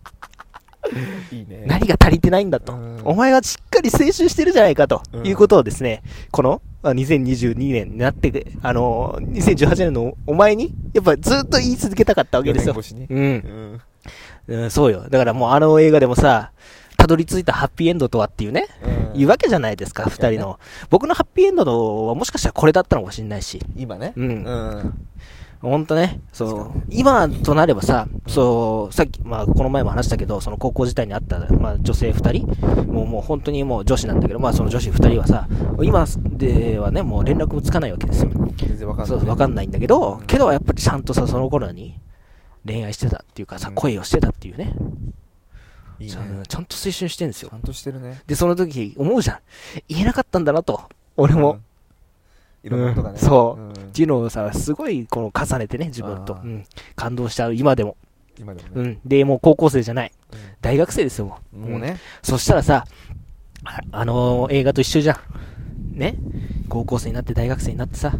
[1.31, 2.73] いいね何が足りてないんだと。
[2.73, 13.15] うんお前はしっかり青春してるじゃないかと、うんいうことをですね、このあ2022年になって、あのー、2018年のお前に、やっぱずっと言い続けたかったわけですよう。
[13.15, 13.81] ん
[14.47, 15.07] うん、そうよ。
[15.09, 16.51] だからもうあの映画でもさ、
[17.03, 18.67] たどり着いたハッピーエンドとはっていうね、
[19.11, 19.17] うん。
[19.17, 20.57] 言うわけじゃないですか、二人の。
[20.89, 23.59] 僕のハッピーエンドのはもしかしたらこれだったのかもしれないし。
[23.75, 24.13] 今ね。
[24.15, 24.29] うん。
[24.29, 25.07] うん。
[25.61, 32.47] ほんとね、そう、今となればさ、そう、さっき、まあ、この前も話したけど、その高校時代にあった、まあ、女性二人、
[32.87, 35.49] もう、もう本当にもう女子なんだけど、まあ、その女子二人はさ、
[35.81, 36.05] 今
[36.37, 38.31] ではね、もう連絡もつかないわけですよ。
[38.55, 41.99] 全然わかんないそう、わかんないんだけど、けどやっぱりちゃんとさ、その頃に
[42.65, 43.75] 恋愛してたっていうかさ、うん。
[43.75, 44.73] 恋をしてたっていうね、
[46.03, 47.57] いいねちゃんちゃんと青春してるんですよちゃ。
[47.57, 49.39] んとしてるねで、その時思うじゃん。
[49.87, 50.81] 言えなかったんだなと。
[51.17, 51.51] 俺も。
[51.53, 51.63] うん
[52.65, 56.35] いろんなことがねうんそううんっていうのをさ、すごいこの重ねてね、自分と。
[56.37, 56.63] あーうん。
[56.95, 57.97] 感動しちゃう、今でも。
[58.39, 58.99] 今でもねうん。
[59.03, 60.13] で、もう高校生じゃない。
[60.31, 61.57] う大学生ですよ、もう。
[61.57, 62.85] んもうねそしたらさ、
[63.65, 65.19] ああのー映画と一緒じゃ
[65.93, 65.97] ん。
[65.99, 66.15] ね
[66.69, 68.13] 高校生になって大学生になってさ、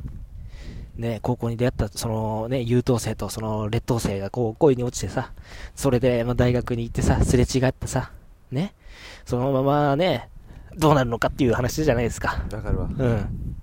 [0.95, 5.31] ね高校に出会った、そのね、優等生とその劣等生がこう恋に落ちてさ、
[5.75, 8.11] それで、まあ、大学に行ってさ、すれ違ってさ、
[8.51, 8.73] ね
[9.25, 10.29] そのままね、
[10.75, 12.43] どうなるのかっていう話じゃないですか。
[12.51, 13.55] わかるわうん。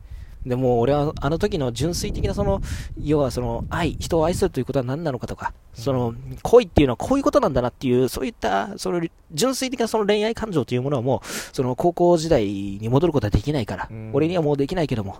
[0.46, 2.62] でも俺はあの時の純粋的なその、
[3.02, 14.10] 要はその愛、人を愛するということは何なのかとか、その恋っていうのはこういうことなんだなっていう、そういった、その純粋的なその恋愛感情というものはもう、その高校時代に戻ることはできないから、うん。
[14.14, 15.18] 俺にはもうできないけども、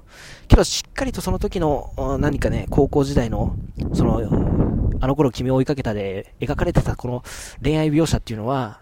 [0.49, 3.57] けどしっかりとその時のあ何かね、高校時代の、
[3.93, 4.21] その、
[5.03, 7.23] あの頃君を追いかけたで描かれてたこの
[7.63, 8.81] 恋愛描写っていうのは、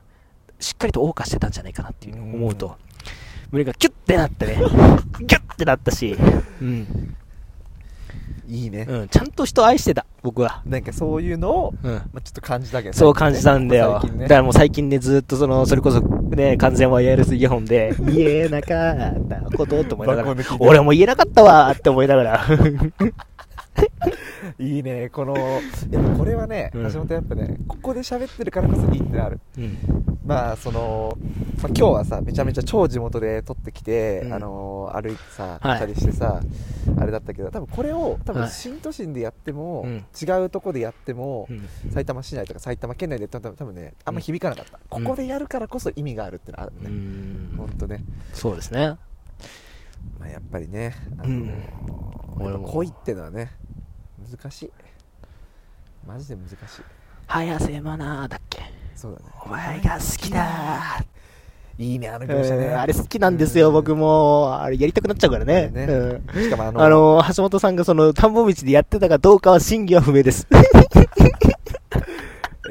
[0.60, 2.76] しっかりと謳歌してたんじゃないかなっていう思うと、
[3.50, 6.16] 胸がキュッてなってね、ギュッてなったし、
[6.60, 7.16] うん、
[8.48, 8.86] いいね。
[8.88, 10.62] うん、ちゃんと人愛してた、僕は。
[10.64, 11.92] なんかそういうのをうん。
[11.92, 12.94] まあちょっと感じたけどね。
[12.94, 14.00] そう感じたんだよ。
[14.02, 14.22] ね。
[14.22, 22.46] だからもう最近ね、ずっとその、それこそね、完全ワイヤレスイヤホンで、 言えなかったことと思いながら俺も言えなかったわーって思いながら。
[24.58, 25.08] いいね。
[25.10, 26.92] このやっぱこれはねうん。
[26.92, 29.40] 橋本やっぱねここで喋ってるからこそいいってなる。
[29.56, 29.97] うん。
[30.28, 31.16] まあその、
[31.62, 34.32] まあ、今日はさめちゃめちゃ超地元で撮ってきて、うん。
[34.34, 35.76] あのー歩いてさはい。
[35.78, 36.40] 来たりしてさ、
[36.98, 38.50] あれだったけど多分これを多分はい。
[38.50, 40.04] 新都心でやっても、うん。
[40.20, 41.66] 違うとこでやっても、うん。
[41.92, 45.04] 埼玉市内とか埼玉県内でやっても多分ねあんま響かなかった、うん。
[45.04, 47.54] ここでやるからこそ意味があるってのあるうね、ん。
[47.56, 48.96] ほんとね、そうですね。
[50.18, 53.50] まあ、やっぱりね、あの恋ってのはね
[54.30, 54.70] 難しい。
[56.06, 56.56] マジで難しい。
[57.26, 58.62] 早瀬マナーだっけ？
[58.98, 59.26] そうだね。
[59.46, 61.04] お前が好きだ。
[61.78, 64.58] いいねあのー描写ね、うんあれ好きなんですよ、僕も。
[64.60, 65.68] あれやりたくなっちゃうからね。
[65.68, 65.84] ね。
[65.84, 66.42] うん。
[66.42, 70.48] しかもあのあの橋本さんがその田んぼ道でやってたかどうかは真偽は不明です。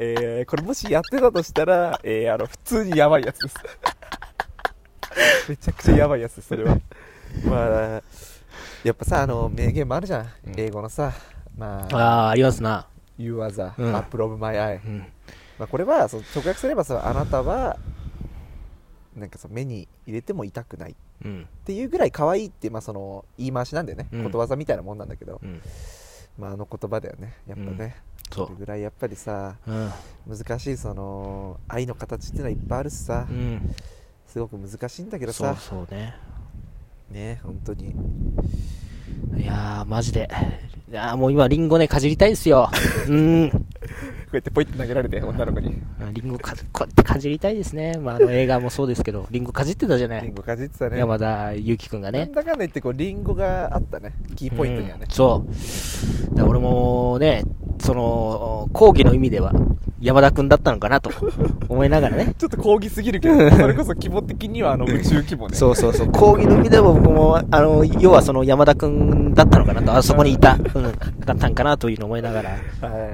[0.00, 3.54] えー、これもしやってたとしたら、えー、あの普通にやばいやつです。
[5.48, 6.76] めちゃくちゃやばいやつですそれは。
[7.46, 7.56] ま
[7.96, 8.02] あ
[8.84, 10.54] やっぱさあの名言もあるじゃん、うん。
[10.58, 11.10] 英語のさ
[11.56, 12.86] まあああ、ありますな。
[13.16, 13.96] You are the うん。
[13.96, 15.06] apple of my eye、うん。
[15.58, 17.76] まあ、これはそう直訳すればさあなたは
[19.16, 20.94] なんかさ目に入れても痛くないっ
[21.24, 21.48] うん。
[21.64, 25.60] ていうぐらい可愛いって、まあ、その言い回しなんだよね、うんことわざみたいなもんなんだけど、うん。
[26.38, 27.96] まあ、あの言葉だよねやっぱね、
[28.30, 29.70] そそれぐらいやっぱりさう。
[29.70, 30.36] うん。
[30.36, 33.74] 難しいその愛の形っていうのはいっぱいあるしさ、うん。
[34.26, 36.14] すごく難しいんだけどそうさそうね。
[37.10, 37.94] ね本当に
[39.36, 40.28] いいやー、マジで。
[40.90, 42.70] いやーもう今、リンゴね、かじりたいですよ。
[42.72, 43.66] うーん。
[44.28, 45.76] こうやってポイって投げられて女の子に
[46.12, 47.98] リンゴか、こうやってかじりたいですね。
[47.98, 50.22] まあ、あの映画もそうですけど、リンゴかじってたじゃない。
[50.22, 52.32] リンゴかじってたね山田裕貴くんがねなん。
[52.32, 55.46] だかんだ言ってこうリンゴがあったねキーポイントにはねうん、そ
[56.32, 56.34] う。
[56.34, 57.44] だ俺もね、
[57.80, 59.52] その、講義の意味では、
[60.00, 61.10] 山田くんだったのかなと
[61.68, 62.34] 思いながらね。
[62.38, 66.12] ちょっと講義すぎるけど それこそ規模的にはあの宇宙規模ねそうそうそう。
[66.12, 70.82] 講義の意味でも僕も、あの、要はその山田くんだったのかなと、あそこにいた、うん、
[71.24, 72.50] だったんかなというのを思いながら。
[72.50, 72.60] はい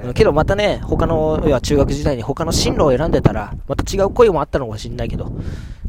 [0.07, 5.31] うんけどまたね、他の、要は中学時代に他の進路を選んでたら、また違う恋もあったのかもしれないけど、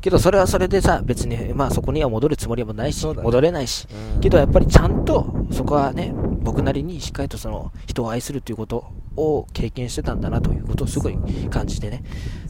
[0.00, 3.14] けどそれはそれでさ、別に、まあそこには戻るつもりもないし、ね。
[3.14, 4.20] 戻れないし、うん。
[4.20, 11.18] けどやっぱりちゃんと、そこはね、僕なりにしっかりとその、人を愛するということを経験してたんだなということをすごい
[11.50, 12.02] 感じてね。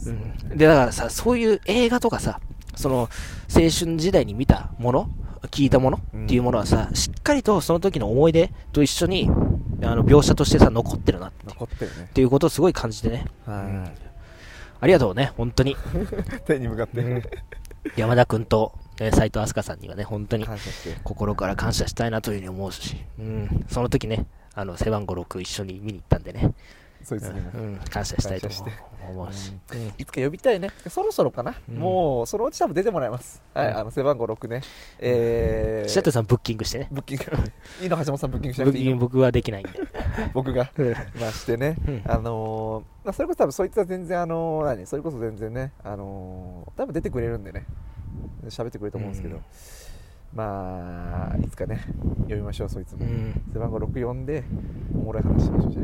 [0.05, 0.53] う。
[0.53, 0.57] ん。
[0.57, 2.39] で、だからさ、そういう映画とかさ、
[2.75, 3.09] その、青
[3.49, 5.09] 春時代に見たもの
[5.47, 9.29] 聞いたものっていうものはさ、しっかりとその時の思い出と一緒に、
[9.83, 12.07] あの、描写としてさ、残ってるなって残ってるね。
[12.09, 13.25] っていうことをすごい感じてね。
[13.45, 13.91] は
[14.79, 15.71] ありがとうね、本当に。
[15.71, 15.75] い
[16.45, 17.23] 手に向かって。
[17.95, 20.47] 山田くんと斎藤飛鳥さんにはね、本当に
[21.03, 26.53] 心から感謝したいなというふうに思うし、うん、その時ね、あの、背番号6一緒に見に行ったんでね、
[27.07, 27.79] そいつにもうん、うん。
[27.89, 28.49] 感謝したいと
[29.09, 29.31] 思う。
[29.31, 29.93] し、うん。
[29.97, 30.69] いつか呼びたいね。
[30.89, 31.55] そろそろかな。
[31.69, 31.75] うん。
[31.77, 33.41] もうそのうち多分出てもらいます。
[33.53, 34.61] はいあの背番号6ね。
[34.99, 35.89] えー。
[35.89, 36.89] 白鳥さんブッキングしてね。
[36.91, 37.23] ブッキング。
[37.81, 39.71] いいの橋本さんブッキングしなブくていいのッキング僕はできないんで。
[40.35, 40.69] 僕が。
[41.17, 42.01] まあしてね、うん。
[42.05, 44.85] あのーまあ、それこそ多分そいつは全然あのー何？
[44.85, 47.65] それこそ全然ねあのー多分出てくれるんでね。
[48.49, 49.41] 喋ってくれると思うんですけど、うん
[50.33, 51.81] まあいつかね
[52.27, 53.41] 呼びましょうそいつも、うん。
[53.53, 54.43] 背番号6呼んで
[54.93, 55.83] おもろい話しましょうじゃ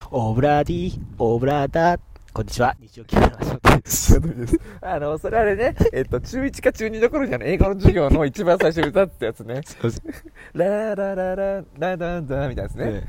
[0.00, 1.98] あ、オブラディ、オブラダ
[2.32, 4.20] こんにちは、日曜劇団の橋本です。
[4.82, 5.74] あのそれあれね。
[5.92, 9.60] えっと中1か中2どころじゃない映画の授業の一番最初に歌ってたやつね。
[10.54, 13.02] ラララララララみたいなやつね、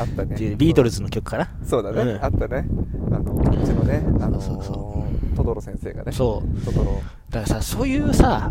[0.00, 0.36] あったね。
[0.56, 1.48] ビートルズの曲かな。
[1.64, 2.24] そうだね、うん。
[2.24, 2.66] あったね。
[3.12, 5.04] あのうちのねあのそうそうそ
[5.36, 6.12] トドロ先生がね。
[6.12, 6.64] そう。
[6.64, 7.02] トドロ。
[7.28, 8.50] だからさ、そういうさ、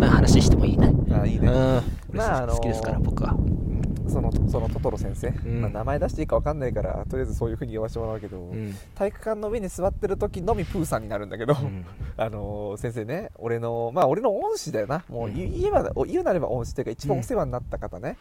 [0.00, 0.92] な話してもいいね。
[1.12, 1.52] あいいね、うん。
[1.52, 3.36] まあまあ、あのー好きですから、僕は。
[4.08, 5.60] そのそのトトロ先生、ん。
[5.60, 8.74] まあ、名前出していいか分かんないからとりあえずそういうふうに呼ばせてもらうけど、うん。
[8.94, 11.84] 体育館の上に座ってる時のみプーさんになるんだけど、うん。
[12.16, 15.04] あのー先生ね俺のまあ俺の恩師だよな。
[15.08, 18.16] もううん言言えば言うなれば恩師というか一番お世話になった方ね、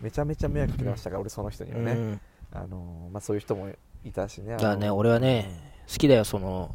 [0.00, 2.20] めちゃめちゃ迷惑かけましたから、俺その人にはね、うん。
[2.52, 3.68] あのーまあ、そういう人も
[4.04, 4.52] いたしね。
[4.52, 5.48] だからね、俺はね、
[5.88, 6.74] 好きだよ、その、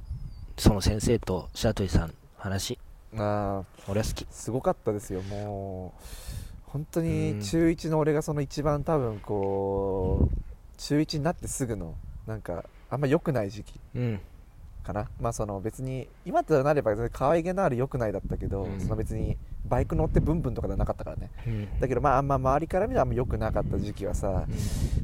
[0.58, 2.80] その先生と白鳥さんの話。
[3.16, 4.28] あ俺は好き。
[4.32, 5.22] すごかったですよ。
[5.24, 6.02] もう
[6.68, 7.06] 本当うん。
[7.38, 10.38] に中1の俺がその一番多分こう
[10.78, 14.20] 中1になってすぐのなんかあんま良くない時期うん。
[14.84, 15.08] かな。
[15.20, 18.80] まあその別に今となれば可愛げのある良くないだったけど、うん。
[18.80, 19.36] その別に
[19.68, 21.30] バイク乗ってブンブンとかではなかったからね。
[21.46, 21.80] うん。
[21.80, 24.46] だけどまああんま周りから見たらあんま良くなかった時期はさ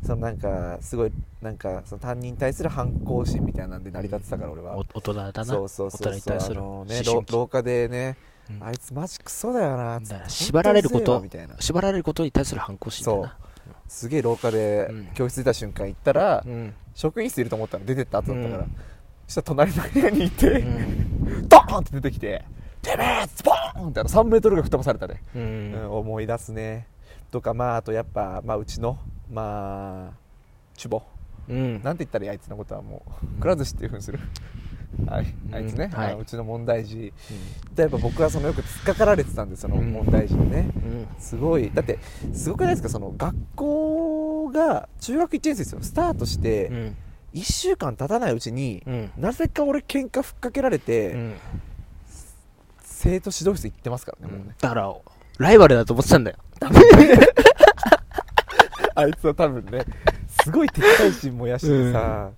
[0.05, 4.77] そのなんかすごいなんかその担任に対する反抗心みたいなんで成り立ってたから俺は。
[4.77, 5.45] お大人だな。
[5.45, 8.15] そうそうそう大人にそう対するあのね廊下でね
[8.49, 11.23] うんあいつマジクソだよなつってだから縛られること
[11.59, 13.37] 縛られることに対する反抗心だな。
[13.87, 16.73] すげえ廊下でうん教室出た瞬間行ったら、うん。
[16.95, 18.75] 職員室いると思ったら出てった後だったから、うん
[19.25, 21.47] そしたら隣の部屋にいて、うん。
[21.47, 22.43] ドーンって出てきて
[22.81, 25.23] 「てめえ!」スポーンってあの3メートルが吹っ飛ばされたね。
[25.87, 26.87] 思い出すね
[27.31, 28.97] とかまああとやっぱ、まあ、うちの
[29.31, 30.17] まあ
[30.75, 31.03] チュボ
[31.47, 31.81] うん。
[31.83, 33.03] なんて言ったらいいあいつのことはも
[33.37, 34.19] うくら寿司っていうふうにする
[35.07, 37.13] はい、あいつね、うんはいうちの問題児。
[37.75, 41.07] でやっぱ僕はそのよく突っかかられてたんでその問題児にね、うん。
[41.19, 41.71] すごい。
[41.73, 41.99] だって
[42.33, 42.89] すごくないですか？
[42.89, 45.79] その学校が中学1年生ですよ。
[45.81, 46.95] スタートしてうん。
[47.33, 49.11] 1週間経たないうちに、うん。
[49.17, 51.35] なぜか俺喧嘩ふっかけられて、うん。
[52.83, 54.53] 生徒指導室行ってますからね、もうね。
[54.61, 54.93] だから、
[55.39, 56.37] ライバルだと思ってたんだよ。
[58.95, 59.83] あいつは多分ね
[60.43, 62.29] すごい敵対心燃やしてさ、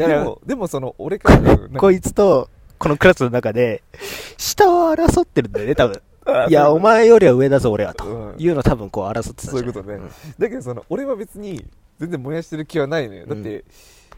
[0.00, 3.82] だからでもでもその俺からのなんかこいつと、このクラスの中で、
[4.38, 6.02] 下を争ってるんだよね、多分。
[6.24, 7.94] あいや、お前よりは上だぞ、俺は。
[7.94, 8.04] と。
[8.06, 8.34] うん。
[8.38, 9.52] いうの多分こう争ってたじゃん。
[9.52, 9.98] そういうことね、
[10.38, 11.64] だけどその俺は別に
[11.98, 13.26] 全然燃やしてる気はないのよ。
[13.26, 13.64] だって、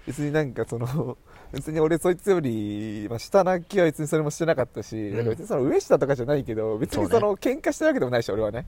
[0.06, 1.16] 別になんかその
[1.52, 5.14] 別に俺そいつより、まあ、下な気は別にそれもしてなかったし、ん。
[5.16, 8.66] なんか別にその上下とかじゃないけど別にその喧嘩してるわけでもないし俺はね。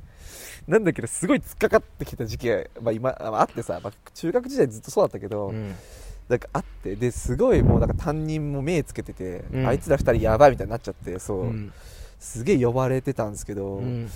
[0.66, 5.74] なんだけどすごい突っかかってきた時期が、まあ、今ああってさ、まあ、中学時代ずっとそうだったけど、うん。
[6.28, 11.72] なんかあってですごいもうなんか担任も目つけてて、うんあいつら二人やばいみたいになっちゃってそう、うん。
[12.18, 14.10] すげえ呼ばれてたんですけど、うん。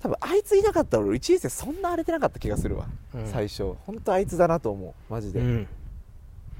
[0.00, 5.66] 多分あいついなかったら俺1年生そんな荒れてなかった気がするわ、うん最初本当あいつだなと思うマジで、うん。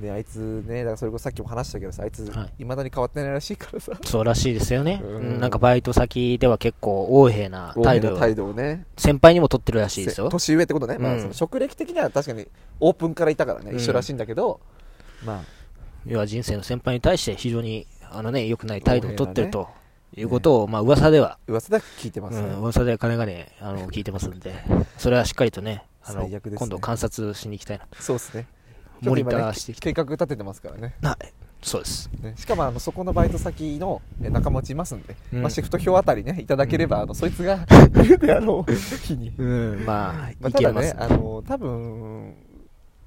[0.00, 2.62] であいつねだからそれこそさっきも話したけどさあいつはい。
[2.62, 3.92] いまだに変わってないらしいからさ。
[4.04, 5.00] そうらしいですよね。
[5.02, 5.16] うん。
[5.16, 8.84] うんなんかバイト先では結構横柄な態度を、態度をね。
[8.96, 10.28] 先輩にも取ってるらしいですよ。
[10.28, 12.46] 年上ってことね、まあ、うんその職歴的には確かに
[12.80, 13.76] オープンからいたからね、うん。
[13.76, 14.60] 一緒らしいんだけど
[15.24, 15.42] まあ。
[16.06, 19.68] 要は人生の先輩に対して非常に、あのね、良くない態度を取ってると
[20.16, 24.54] いうことを、まあ噂では、噂では聞いてますね、うん、噂で金がね、あの、聞いてますんで、
[24.96, 26.40] それはしっかりとね、あの、ね。
[26.54, 27.86] 今度観察しに行きたいな。
[27.98, 28.46] そうですね
[29.02, 29.94] モニターしていきたい。
[29.94, 31.32] 計画立ててますからねはい。
[31.60, 32.08] そうです。
[32.22, 40.94] ねしかもあのそこのバイト先のえ仲間内いますんで、うんまあ、シフト表あたりねいただければ、あのそいつがあろう日に、うん、まあ、まあ、ただね。
[40.96, 42.34] あの多分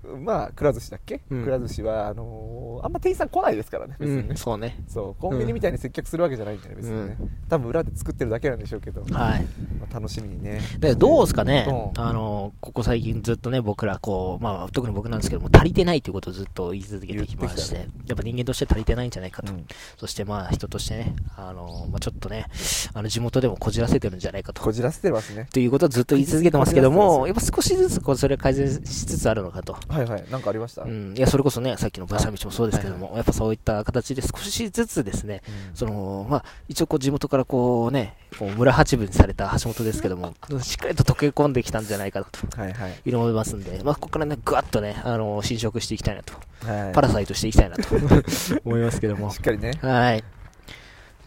[0.04, 1.44] まあくら寿司だっけ、うん。
[1.44, 4.84] くら寿司はあのあんま店員さん来ないですからね別にね、うん、そうね。
[4.88, 7.18] そうコンビニみたいに接客するわけじゃないんだよね別にね、
[7.50, 9.46] 多分裏で作ってるだけなんでしょうけど、まはい。
[9.90, 10.62] あ、楽しみにね。
[10.80, 12.02] で、どうですかね、うん。
[12.02, 19.54] あの、ここ最近ずっとね、僕ら、こう、まあ、特に僕なんですけども、足りてないということをずっと言い続けてきまして、てやっぱ人間として足りてないんじゃないかと。
[19.54, 19.66] うん。
[19.98, 22.46] そしてまあ、人としてね、あの、まあ、ちょっとね、
[22.94, 24.62] あの、地元でもこじらせてるんじゃないかと。
[24.62, 25.48] こじらせてますね。
[25.52, 29.76] ということをずっと言い続けてますけども、こやっぱ少しずつこうそれ改善しつつあるのかと。
[29.92, 30.26] はいはい。
[30.32, 35.76] なんかありました、うん、いや、それこそね、さっきの馬車道もそうですけども、やっぱそういった形で少しずつですね、うん。
[35.76, 42.62] その、まあ、一応こう地元からこうね、こう村八分にされた橋本ですけども、しっかりと溶け込んできたんじゃないかなと。
[42.62, 46.34] はいはい、思いますんで、まあ、ここからね、ぐわっとね、あの、侵食していきたいなと。
[46.66, 47.96] はい、パラサイトしていきたいなと
[48.66, 49.32] 思いますけども。
[49.32, 49.40] し。
[49.40, 49.74] っかりね。
[49.82, 50.20] はい。
[50.20, 50.24] っ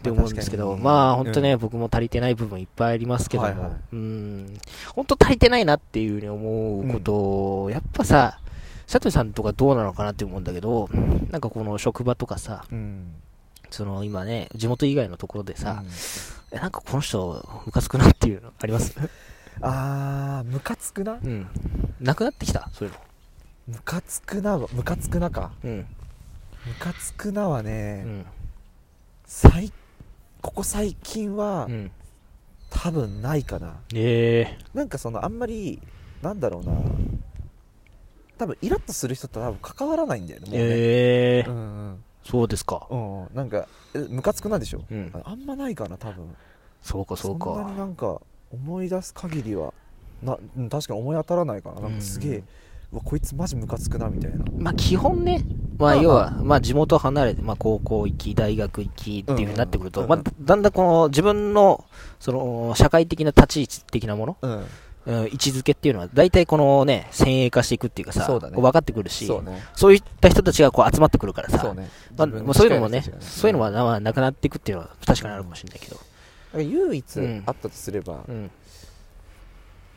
[0.05, 1.59] て思うんですけど、まあ本当ね、うん。
[1.59, 3.71] 僕も足りてない部分いっぱいありますけども、はいはい。
[3.93, 4.57] うん、
[4.93, 7.13] 本当足りてないなっていうふうに思うこと
[7.63, 8.39] を、やっぱさ、
[8.87, 10.89] 佐藤さんとかどうなのかなって思うんだけど、
[11.31, 13.13] なんかこの職場とかさ、うん
[13.71, 15.89] その今ね、地元以外のところでさ、うん
[16.51, 18.95] えなんかこの人、ムカつくなっていうのあります？
[19.61, 21.13] あームカつくな？
[21.13, 21.47] うん。
[21.99, 22.69] なくなってきた？
[22.73, 22.99] そういうの。
[23.75, 25.51] ムカつくなはムカつくなか？
[25.63, 25.77] うん。
[25.77, 25.85] ム
[26.79, 28.25] カつくなはうね、ん。
[29.25, 29.73] 最
[30.41, 31.91] ここ最近は、うん。
[32.69, 35.81] 多分ないかなえなんかそのあんまり
[36.21, 36.73] なんだろうな
[38.37, 41.59] 多分イラッとする人と多分関わらないんだよねー、もうね、えー、うんう
[41.93, 42.03] ん。
[42.23, 42.87] そうですか。
[42.89, 43.35] うんうん。
[43.35, 45.11] なんかえムカつくなでしょ、うん。
[45.13, 46.35] ああんまないかな多分。
[46.81, 47.73] そうか、そうんなにか。
[47.73, 48.21] なんか
[48.51, 49.73] 思い出す限りは
[50.21, 51.81] なうん確かに思い当たらないかな。
[51.81, 52.43] なんかすげえ、うん
[52.91, 54.45] うわこいつマジムカつくなみたいな。
[54.57, 55.43] まあ基本ね、
[55.77, 60.07] まあまあ要は、まあ地元離れて、まあ高校行き、大学行きっていう風になってくると、うん。
[60.07, 61.83] まあだんだんこの自分の、
[62.19, 64.65] その、社会的な立ち位置的なもの、うん
[65.05, 68.55] うん、位置づけっていうのは、大体このね、先鋭化していくっていうかさ、そうだね。
[68.55, 69.61] こ分かってくるし、そうね。
[69.75, 71.89] そういった人たちがこう集まってくるからさ、そうね。
[72.17, 75.97] まあ、そういうのもねそういうのはなまあなくなっていくっていうのは確かにあるかもしれないけど、
[76.61, 77.43] 唯一うん。
[77.45, 78.49] あったとすれば、うん、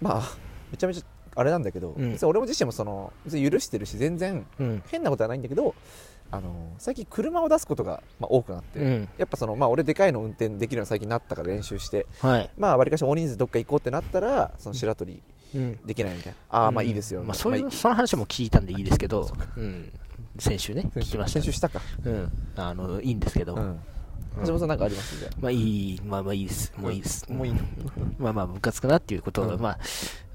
[0.01, 0.37] まあ
[0.71, 1.03] めちゃめちゃ
[1.37, 2.13] あれなんだけど、うん。
[2.13, 5.75] 別に俺も自身もその別に許してるし全然うん、変なことはないんだけど
[6.31, 15.23] あの最近車を出すことが、まあ、多くなって、うん、やっぱそのまあ俺でかいの運転できるように最近なったから練習してはい、まあわりかし大人数どっか行こうってなったらその白鳥
[15.55, 15.77] うん。
[15.87, 19.91] できないみたいな、ああまあいいですよ、まあそういう、まあその話も聞いたんでいいですけど、うん、
[20.39, 21.81] 先週ね、聞きましたね、練習したか。
[22.05, 23.79] うん、あの、いいんですけど、う
[24.45, 25.31] 本さんなんかあります？
[25.41, 25.57] まあい
[25.95, 26.73] い、まあまあいいです。
[26.77, 27.33] もういいです。
[27.33, 27.61] もういいの。
[28.19, 29.61] まあまあ、ムカつくなっていうことを、うん。
[29.61, 29.79] まあ、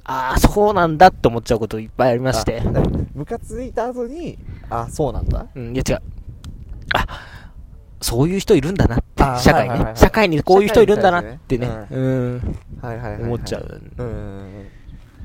[0.05, 2.61] ああ、そうなんだって思っちゃうこといっぱいありまして。
[2.61, 2.69] あ
[3.13, 4.37] ムカついた後に
[4.69, 5.47] あそうなんだ。
[5.55, 6.01] うん、いや違う。
[6.93, 7.07] あ、
[8.01, 9.69] そういう人いるんだなってあ、社会ね。
[9.69, 9.97] はいはいはいはい。
[9.97, 11.67] 社会にこういう人いるんだなってね。
[11.67, 13.81] 社会に対し、うん、はいはいはい、はい、思っちゃう。
[13.97, 14.69] うん。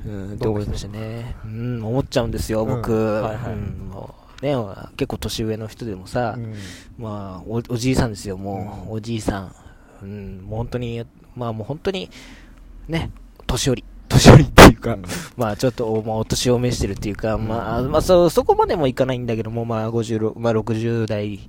[0.05, 1.35] うん、って思いましたね。
[1.43, 2.93] うん、思っちゃうんですよ、僕。
[2.93, 3.21] うん。
[3.21, 3.53] はいはい。
[3.53, 4.55] うんもうね、
[4.95, 6.55] 結構年上の人でもさ、うん。
[6.97, 8.93] まあお、おじいさんですよ、もう、うん。
[8.93, 9.55] おじいさん。
[10.01, 11.05] うん、もう本当に、
[11.35, 12.09] まあもう本当に、
[12.87, 13.11] ね、
[13.45, 13.83] 年寄り。
[14.07, 15.03] 年寄りってか、うん。
[15.37, 21.39] まあちょっと、まあお年を召してるっていうか、まあ、まあそ、そこまでもいかないんだけども、まあ56、まあ60代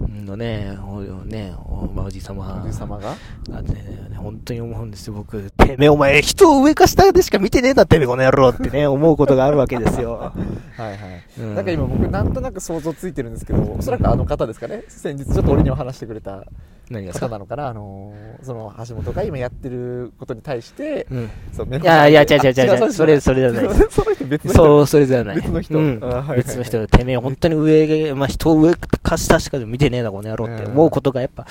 [0.00, 3.14] のね、おね、おまあおじい様おじさまが？
[3.52, 5.50] あね、本当に思うんですよ、僕。
[5.68, 10.12] てめえ、お前、人を上か下でしか見てねえだってめえ、この野郎ってね、 思うことがあるわけですよ。
[10.14, 10.32] は
[10.78, 10.98] いはい、
[11.38, 16.44] うんなんか今僕なんとなく想像ついてるんですけどおそらくあの方ですかね先日ちょっと俺にも話してくれた
[16.90, 21.30] 何がなのかなあのーその橋本が今やってることに対して、うん。
[21.52, 23.74] そういやいや、違う違う違うそれ、それじゃない。
[23.90, 25.36] その人別の人そう、それじゃない。
[25.36, 26.86] 別の人うんあはいはいはい別の人。
[26.86, 31.46] てめえ、本当に上、まあ、人を上か下しか見てねえな、この野郎って思うことがやっぱ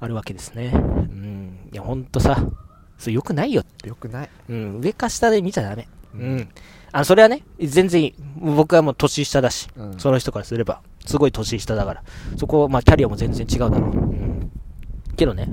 [0.00, 0.72] あるわけですね。
[0.74, 1.58] うん。
[1.72, 2.44] いや、ほんとさ、
[3.02, 3.64] それ良くないよ。
[3.84, 4.80] よくないうん。
[4.80, 5.88] 上か下で見ちゃダメ。
[6.14, 6.48] ううんん。
[6.92, 8.14] あの、それはね、全然いい。
[8.40, 12.02] 僕はもう年下だし、うんその人からすれば、すごい年下だから。
[12.36, 13.90] そこ、まあ、キャリアも全然違うだろう。
[13.90, 14.50] うん。
[15.16, 15.48] けどね、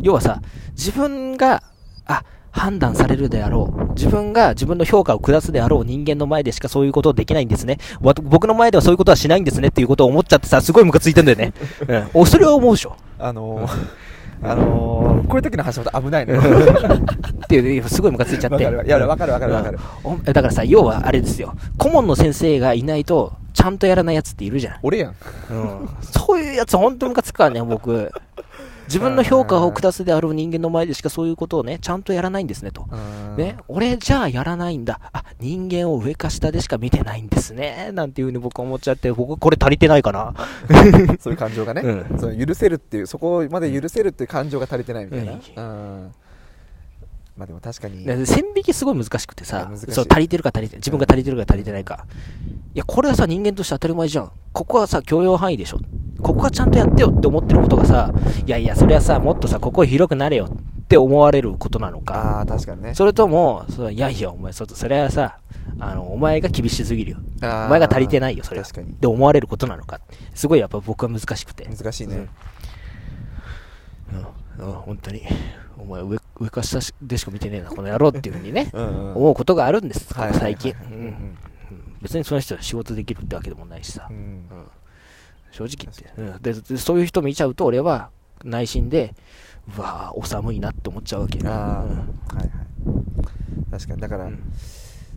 [0.00, 0.40] 要はさ、
[0.72, 1.62] 自分が、
[2.06, 2.22] あ、
[2.52, 3.92] 判断されるであろう。
[3.94, 7.78] 自分が自分の評価を下すであろう人間の前でしかそういうことをできないんですね。
[8.00, 11.52] わ僕の前ではそういうことはしないんですねっていうことを思っちゃってさ、すごいムカついてんだよね。
[11.86, 12.08] うん。
[12.14, 12.96] お、それは思うでしょ。
[13.18, 14.05] あのー
[14.42, 18.62] あのーこういう時の話も危ないのよっていう、すごいムカついちゃって。
[18.62, 21.54] いやわかるわかるわかるうんおだからさ、要はあれですよ。
[21.78, 24.78] 顧問の先生がいないと、ちゃんとやらないやつっているじゃん。
[24.82, 25.14] 俺やん
[25.50, 25.88] うん。
[26.00, 28.12] そういうやつほんとムカつくからね、僕。
[28.86, 32.86] 自分の評価を下すであろう人間の前でしかそういうことをね、ちゃんとやらないんですねと。
[33.36, 35.00] ね、俺じゃあやらないんだ。
[35.12, 37.90] あ、人間を上か下でしか見てないんですね。
[37.92, 40.34] なんていうふうに僕は思っちゃって、僕これ足りてないかな。
[41.20, 42.18] そういう感情がね、うん。
[42.18, 45.38] その許せるっていうそこまで許せるっていう感情が足りてないみたいな、うん。
[45.38, 46.12] うん。
[47.36, 52.06] まあでも確かに、ね線引きすごい難しくてさそう足りてるか足りて自分が足りてるか足りてないか。
[52.74, 54.32] いやこれはさ人間として当たり前じゃん。
[54.52, 55.80] ここはさ許容範囲でしょ
[56.20, 58.12] ここはちゃんとやってよって思ってることがさ
[58.46, 60.48] いやいやそれはさもっとさここ広くなれよ
[60.86, 62.38] って思われることなのか。
[62.38, 62.94] ああ確かにね。
[62.94, 65.38] それともそういやいやお前そそれはさ
[65.80, 67.18] あのお前が厳しすぎるよ。
[67.42, 68.66] お前が足りてないよそれは。
[68.66, 68.92] 確かに。
[68.92, 70.00] って思われることなのか。
[70.32, 71.64] すごいやっぱ僕は難しくて。
[71.64, 72.28] 難しいね、
[74.60, 75.22] うん、うん、本当に。
[75.76, 79.16] お前上上か下でしか見てねえなこの野郎っていうふうにね うんうん。
[79.16, 80.34] 思うことがあるんです、はい。
[80.34, 80.98] 最近、うん。
[80.98, 81.36] うん。
[82.00, 84.16] 別にその人は仕事できるってわけでもないしさ、うん。
[84.16, 84.44] うん
[85.56, 86.42] 正直言って、うん。
[86.42, 88.10] ででそういう人見ちゃうと俺は
[88.44, 89.14] 内心で
[89.76, 91.90] うわーお寒いなって思っちゃうわけああ、うん。
[91.90, 92.48] はいはい。
[93.70, 94.00] 確かに。
[94.00, 94.38] だから、うん。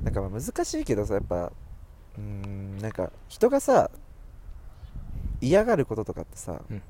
[0.03, 3.91] なんかまあ難しいけどさやっぱうーんなんか人がさ
[5.41, 6.75] 嫌がることとかってさ、うん。
[6.77, 6.81] や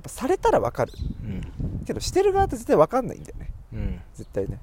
[0.00, 0.92] っぱされたらわかる。
[1.24, 1.84] うん。
[1.84, 3.50] けどしてる側って絶対わかんないんだよね。
[3.72, 4.00] うん。
[4.14, 4.58] 絶対ね。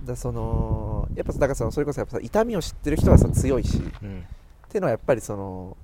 [0.00, 3.78] だからそのやっぱだからそのそれこそやっぱさ痛みを知ってる人はさ強いし。
[3.78, 4.24] っうん。
[4.68, 5.76] ていうのはやっぱりその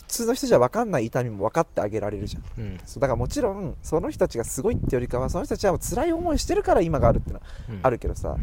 [0.00, 2.42] 普通の人じゃ分かんない痛みも分かってあげられるじゃん。
[2.58, 2.78] うん。
[2.84, 7.80] そうだからもちろんその人たちがすごいってよりかはその人たちは辛い思いしてるから今があるってのはうん。
[7.82, 8.36] あるけどさ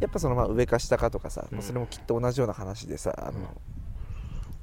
[0.00, 1.62] やっぱそのまあ上か下かとかさ、うん。
[1.62, 3.38] それもきっと同じような話でさあの、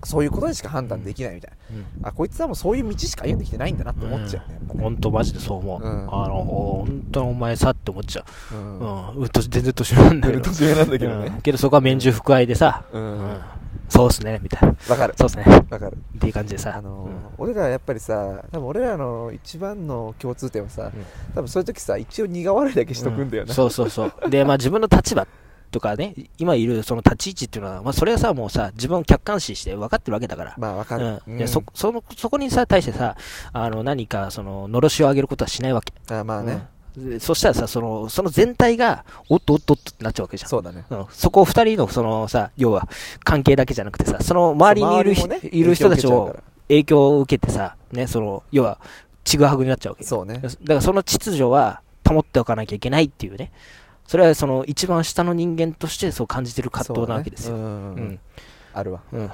[0.04, 2.02] そういうことでしか判断できないみたいうん。
[2.02, 4.50] なあこいつはもうそういう道しか歩んできてないんだなって思っちゃう。
[4.50, 5.90] ねやっぱね本当マジでそう思う、うん。
[6.14, 8.80] あの本当にお前さって思っちゃう、うん。
[8.80, 9.16] うん。
[9.16, 10.42] うん、と全然年上なんだけど。
[10.42, 11.24] 年上なんだけどうん。
[11.24, 13.02] ねけどそこは免除不愛でさ、うん。
[13.02, 13.42] うん
[13.90, 14.76] そうっすねみたいな。
[14.90, 15.14] わかる。
[15.18, 15.46] そうっすね。
[15.70, 15.98] わかる。
[16.18, 17.14] っていう感じでさ、あのーうん。
[17.38, 21.06] 俺らやっぱりさ多分俺らの一番の共通点はさ、うん。
[21.34, 24.30] 多分そういう時さ一応苦笑いだけしとくんだよな、うそうそうそう。
[24.30, 25.28] でまあ自分の立場
[25.72, 31.38] とかね今いるその立ち位置っていうのは、まあ、それはさもうさ自分を客観視して分かってるわけだから、まあわかる、うん。
[31.38, 33.18] でそそのそこにさ対してさ
[33.52, 36.68] あの何かそののろしを上げることはしないわけ、あまあね、
[37.20, 40.50] そしたらさそのその全体がおっとおっとおっとってなっちゃうわけじゃん。
[40.50, 40.86] そうだね。
[40.90, 42.88] うん、そこを二人のそのさ要は
[43.24, 46.36] 関係だけじゃなくてさその周りにいる,、ねいる人たちを
[46.68, 48.80] 影響を受けてさねその要は
[49.24, 50.40] ちぐはぐになっちゃうわけそうね。
[50.40, 53.52] だからその秩序は保っておかなきゃいけないっていうね。
[54.08, 57.58] それはその一番下の人間としてそう感じてる葛藤なわけですよ。
[57.58, 57.72] そうだね。
[57.72, 58.14] うんううん。
[58.14, 58.20] ん。
[58.74, 59.02] あるわ。
[59.12, 59.32] うん。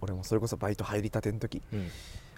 [0.00, 1.60] 俺もそれこそバイト入りたての時。
[1.72, 1.88] うん。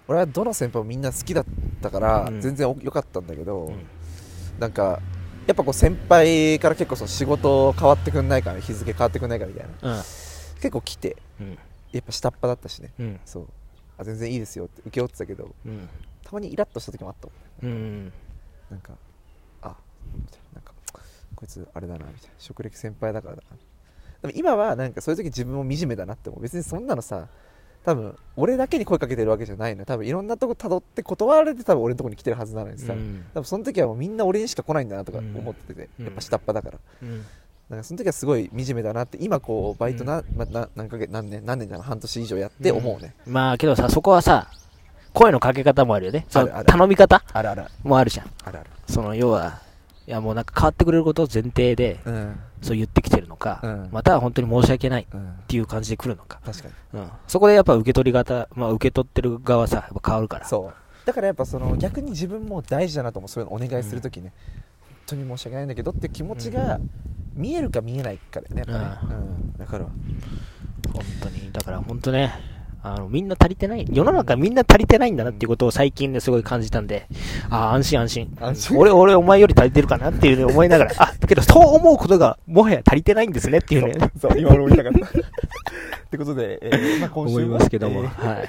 [0.09, 1.45] 俺はどの先輩もみんな好きだっ
[1.81, 2.41] たからうん。
[2.41, 3.85] 全然良かったんだけど、うん
[4.59, 5.01] なんか
[5.47, 9.95] やっぱこう先輩から結構その仕事変わってくんないか日付変わってくんないかみたいな。
[9.95, 9.97] うん。
[9.97, 11.57] 結構来てうん。
[11.91, 12.91] やっぱ下っ端だったしね。
[12.99, 13.19] うん。
[13.25, 13.47] そう。
[13.97, 15.89] あ全然いいですよって受け負ってたけどうん。
[16.23, 17.33] たまにイラッとした時もあったも
[17.69, 17.73] ん。
[17.73, 18.13] うん
[18.69, 18.93] なんか
[19.61, 19.75] あ
[20.13, 20.55] みたいな。
[20.55, 20.73] なんか
[21.35, 22.35] こいつあれだなみたいな。
[22.37, 23.57] 職歴先輩だからだな。
[24.21, 26.41] でも今はなんかそういう時自分も惨めだなって思う。
[26.41, 27.27] 別にそんなのさ
[27.87, 29.85] 多分俺だけに声かけてるわけじゃないのよ。
[29.85, 33.23] 多分いろんなとこ辿って断られて多分俺のとこに来てるはずなのにさ、うん。
[33.33, 36.05] 多分その時はもうみんな俺にしか来ないんだなとかうん思ってて、うん。
[36.05, 36.79] やっぱ下っ端だから。
[37.01, 37.25] うん。
[37.69, 44.49] なんかその時はすごい惨めだなって今こうバイトな、まな何ヶ月何年何年だろう半年以上やって思うね、まあけどさそこはさ
[45.13, 46.25] 声のかけ方もあるよね。
[46.29, 47.63] 頼み方あるある。
[47.83, 48.31] もあるじゃん。
[48.43, 48.69] あるある。
[48.89, 49.61] その要は
[50.07, 52.39] いやもうなんか変わってくれることを前提でうん。
[52.61, 53.89] そう言ってきてるのか、うん。
[53.91, 55.33] または本当に申し訳ないっうん。
[55.47, 56.99] ていう感じで来るのか、確かに。
[57.01, 60.45] うん、そこでやっぱ受け取り方、まあ、受け取ってる側はさやっぱ変わるから。
[60.45, 61.05] そう。
[61.05, 64.33] だからやっぱその逆に自分も大事だなと思うそういうのお願いするときね、
[64.81, 66.79] 本当に申し訳ないんだけどって気持ちが
[67.33, 69.57] 見えるか見えないかだよねやっぱね、うん。
[69.57, 69.85] だから。
[69.85, 71.51] 本当に。
[71.51, 72.33] だから本当ね
[72.93, 73.85] あのみんな足りてない。
[73.91, 77.07] 世の中みんな足りてないんだなっていうことを最近ねすごい感じたんで。
[77.49, 78.37] ああ安心安心。
[78.39, 78.77] 安心？
[78.77, 80.91] 俺俺お前より足りてるかなっていうね思いながら。
[80.97, 84.11] あだけどそう思うことがもはや足りてないんですねっていうね。
[84.19, 84.31] そう。
[84.39, 85.05] 今俺も言いたかった。
[86.07, 88.47] ってことで、えー まあ、今週思いもますけども、えーはい、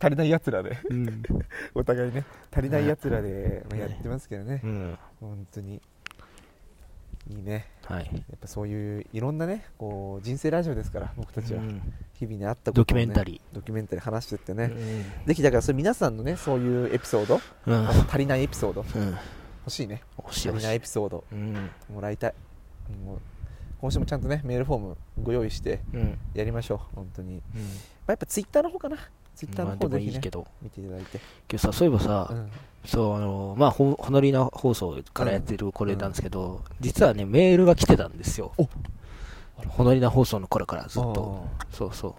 [0.00, 1.22] 足りないやつらでうん。
[1.74, 4.98] お互いね足りないやつらで、まあ、やってますけどね、うん。
[5.20, 5.80] 本当に。
[7.28, 8.10] いいねはい。
[8.12, 11.60] やっぱそういういろんなねこう人生ラジオですから僕たちは。
[11.60, 11.80] うん。
[12.14, 17.88] 日々にあったことを、ね、ドキュメンタリドキュメンタリー話してってね、うんぜひだからそれ皆さんのねそういうエピソード、うん。
[17.88, 19.16] 足りないエピソードうん。
[19.66, 20.02] 欲しいね。
[20.18, 21.70] 欲しい欲し足りないエピソードうん。
[21.92, 22.34] もらいたい。
[23.04, 23.18] もう
[23.80, 26.18] 今週もちゃんとねメールフォームご用意してうん。
[26.34, 27.62] やりましょう本当に、まうん。
[27.62, 27.66] あ、
[28.08, 28.96] やっぱツイッターの方かな
[29.36, 30.46] ツイッターの方ぜひねいいけど。
[30.62, 32.50] 見ていただいて、けどさそういえばさ、うん。
[32.86, 38.52] そうあのまあほほのりな放送からやってるこれなんですけど、実はねメールが来てたんですよ。
[38.56, 38.68] お。
[39.68, 42.14] ほのりな放送の頃からずっあとそうそう。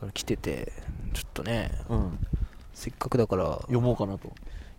[0.00, 0.72] それ来てて
[1.12, 2.18] ちょっとねうん、
[2.74, 4.32] せっかくだから読もうかなと、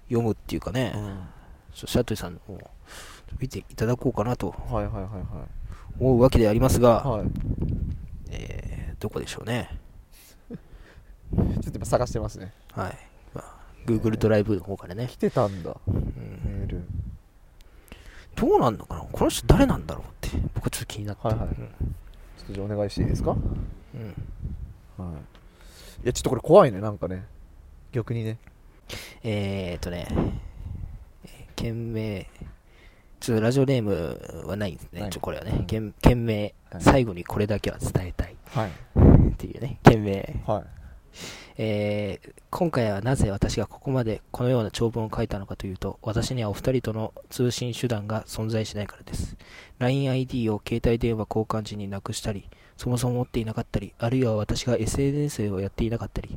[0.08, 0.94] 読むっていうかね、
[1.74, 2.60] ちょシャトリさんも
[3.40, 4.52] 見ていただこうかなと。
[4.70, 5.14] はいはいはいはい。
[6.00, 7.28] 思うわけでありますが、はい。
[8.32, 9.70] えーどこでしょうね。
[9.72, 12.54] ちょっと今探してますね。
[12.74, 12.98] はい、
[13.34, 13.56] まあ、
[13.86, 15.08] Google ドライブの方からね。
[15.08, 15.76] 来、てたんだ。
[15.88, 15.94] うん。
[15.96, 16.84] メール。
[18.36, 19.02] どうなんのかな？
[19.02, 21.48] この人誰なんだろうって僕はちょっと気になって、はいはい。
[21.48, 21.66] ちょっ
[22.48, 23.32] とじゃあお願いしていいですか？
[23.32, 24.02] はいうん。
[25.00, 25.16] うんい
[26.04, 27.26] やちょっとこれ怖いねなんかね。
[27.92, 28.38] 逆にね。
[29.24, 30.08] えーっとね、
[31.26, 32.28] えー件名、
[33.20, 35.10] ちょっとラジオネームはないんですね、はい。
[35.10, 36.82] ちょこれはね、件件名、はい。
[36.82, 38.36] 最後にこれだけは伝えたい。
[38.52, 38.70] はい。
[38.70, 40.64] っていうね、件名、はい
[41.58, 49.38] えー今回はなぜ私がここまでこのような長文を書いたのかというと、私にはお二人との通信手段が存在しないからです。
[49.80, 56.36] LINEID を携帯電話交換時になくしたり、そもそも持っていなかったり、あるいは私が SNS をやっていなかったり、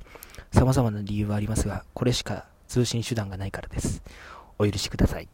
[0.52, 4.02] 様々な理由はありますが、これしか通信手段がないからです。
[4.58, 5.28] お許しください。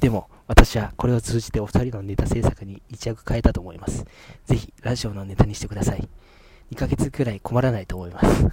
[0.00, 4.06] でも、私はこれを通じてお二人のネタ制作に一役変えたと思います。
[4.46, 6.08] ぜひ、ラジオのネタにしてください。
[6.72, 8.48] 2ヶ月くらい困らないと思います。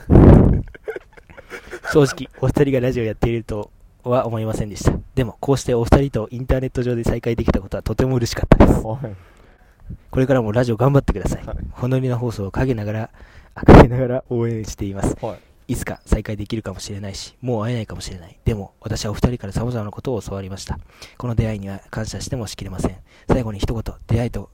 [1.93, 3.71] 正直、お二人がラジオやっていると
[4.03, 4.93] は思いませんでした。
[5.15, 8.85] でも、こうしてお二人とインターネット上で再会できたことはとても嬉しかったです。
[8.85, 9.15] はい
[10.11, 11.57] これからもラジオ頑張ってくださいはい。
[11.71, 13.09] ほのりな放送を陰ながら、
[13.55, 15.15] あ陰ながら応援しています。
[15.19, 18.39] はいいつか再会できるかもしれないし、もう会えないかもしれない。
[18.43, 20.79] でも、私はお二人から様々なことを教わりました。
[21.19, 22.97] この出会いには感謝してもしきれません。
[23.27, 24.49] 最後に一言、出会いと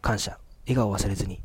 [0.00, 1.42] 感謝、笑顔を忘れずに、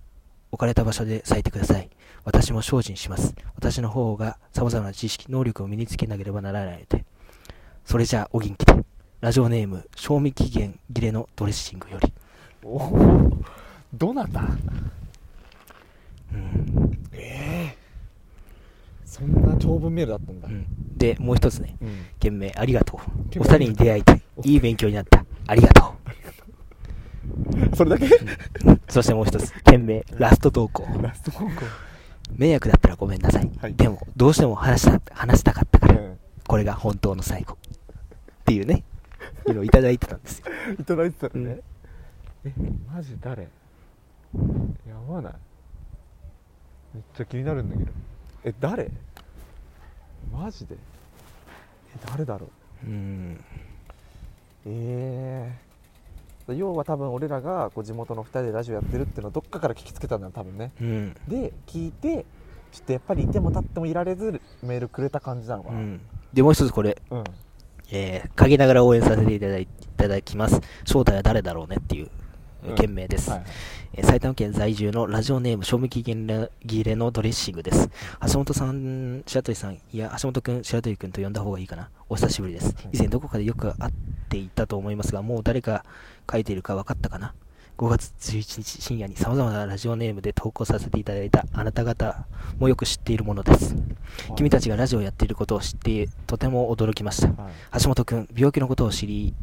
[0.52, 1.90] 置かれた場所で咲いてください。
[2.24, 3.34] 私も精進します。
[3.56, 7.06] 私の方が様々な知識、能力を身につけなければならないので。
[7.86, 8.86] それじゃあ、お元気で。
[9.22, 12.14] ラジオネーム、賞味期限切れのドレッシングより。
[12.64, 12.80] お
[13.94, 14.42] どうなんだ
[16.34, 17.00] うん。
[17.14, 17.78] ええ
[19.06, 20.66] そんな長文メールだったんだうん、
[20.98, 21.76] で、もう一つね。
[21.82, 22.98] うん件名、ありがと
[23.36, 23.40] う。
[23.40, 24.22] お二人に出会いたい。
[24.44, 25.26] いい勉強になった。
[25.48, 25.94] ありがと
[27.76, 28.06] それだけ？
[28.06, 28.10] う。
[28.90, 29.54] そしてもう一つ。
[29.64, 30.86] 件名、ラスト投稿。
[31.02, 31.52] ラスト高校
[32.38, 33.50] 迷惑だったらごめんなさい。
[33.60, 36.18] はいでも、どうしても話した、話したかったから、うん
[36.48, 37.54] これが本当の最後。
[37.54, 38.84] っていうね、
[39.48, 40.46] いうのをいただいてたんですよ。
[40.80, 41.60] いただいてたのね、
[42.46, 42.54] うんえ
[42.94, 43.44] マジ誰？
[43.44, 43.50] や
[45.10, 45.34] ばない
[46.96, 47.92] めっちゃ気になるんだけど
[48.46, 48.90] え誰？
[50.34, 50.76] マジで？
[50.76, 52.50] え誰だろ
[52.84, 52.88] う？
[52.88, 53.44] うん。
[54.66, 55.71] ええ
[56.54, 61.14] 要は多分俺らがこう地元の2人でラジオやってるっていうのをどっかから聞きつけたんだよ多分ねうん。
[61.28, 62.26] で聞いて
[62.72, 66.02] ちょっとやっぱりいても立ってもいられずメールくれた感じなのかなうん。
[66.34, 67.24] で、もう一つこれ、うん
[67.92, 70.62] えー、陰ながら応援させていただいいただきます。
[70.86, 72.10] 正体は誰だろうねっていう
[72.66, 73.30] うん件名です。
[73.30, 73.44] はい
[73.94, 76.26] えー埼玉県在住のラジオネーム賞味期限
[76.66, 77.90] 切れのドレッシングです。
[78.32, 81.90] 橋本さん、白鳥さん、いや、橋本くん、白鳥くんと呼んだ方がいいかな。
[82.08, 82.74] お久しぶりです。
[82.94, 85.86] 以前どこかでよく会っていたと思いますが、もう誰か
[86.32, 87.34] 書いているか分かったかな
[87.78, 92.26] ？5月11日深夜に様々なラジオネームで投稿させていただいたあなた方
[92.60, 93.76] もよく知っているものです。
[94.36, 97.28] 君たちがラジオをやっていることを知ってとても驚きました。
[97.42, 99.34] はい橋本くん、病気のことを知り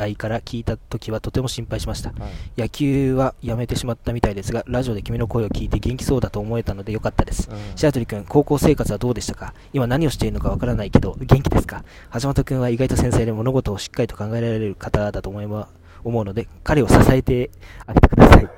[0.00, 2.10] 合から聞いた時はとても心配しました。
[2.10, 7.48] はい野球はやめてしまったみたいですが、ラジオで君の声を聞いて元気そうだと思えたのでよかったです。
[7.50, 11.84] うん白鳥君、高校生活はどうでしたか今何をしているのかわからないけど、元気ですか
[12.14, 15.68] 橋本君は意外と繊細で物事をしっかりと考えられる方だと思いま
[16.04, 17.50] 思うので、彼を支えて
[17.86, 18.48] あげてください。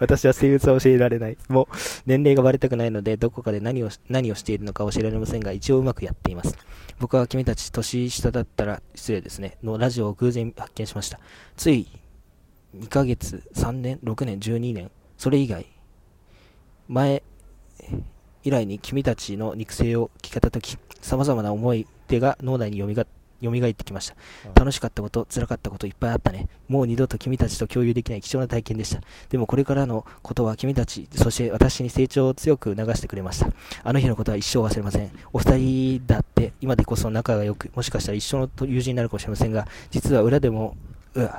[0.00, 1.38] 私は性別は教えられない。
[1.48, 1.76] もう、
[2.06, 6.56] 年齢がバレたくないので、どこかで何を、何をしているのか教えられませんが、一応うまくやっています。
[6.98, 9.56] 僕は君たち年下だったら失礼ですね。
[9.62, 11.20] のラジオを偶然発見しました。
[11.56, 11.86] つい
[12.76, 15.66] 2ヶ月、3年、6年、12年、それ以外、
[16.88, 17.22] 前
[18.44, 23.06] 以来に君たちの肉声を聞けたとき、様々な思い出が脳内によみが
[23.42, 24.16] 蘇ってきました。
[24.54, 26.48] 楽しかったこと、辛かったこといっぱいあったね。
[26.68, 29.00] もう二度と君たちと共有できない貴重な体験でした。
[29.28, 33.48] でもこれからのことは君たち、そして私に成長を強く促してくれました。
[33.84, 35.10] あの日のことは一生忘れません。
[35.32, 40.76] お二人だって今でこそ仲が良く、もしかしたら一生の友人になるかもしれませんが、実は裏でも、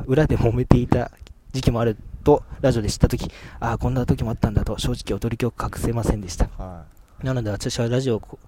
[0.08, 1.12] 裏で揉めていた
[1.52, 3.30] 時期もあるとラジオで知ったとき、
[3.60, 6.50] ああ、こんな時もあったんだと正直驚きを隠せませんでした。
[6.58, 6.84] は
[7.24, 8.40] なので私はラジオを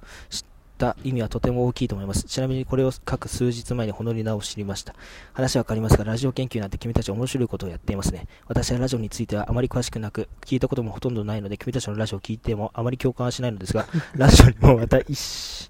[0.89, 2.23] っった意味はとても大きいと思います。
[2.23, 4.95] ちなみにこれを書く数日前にほのり名を知りました。
[5.33, 8.27] 話はわかりますが、ラジオ研究なんて君たち面白いことをやっていますね。
[8.47, 15.69] 私はラジオについてはあまり詳しくなく、聞いたこともほとんどないので、君たちのラジオを聞いてもあまり共感はしないのですが、 ラジオにもまた一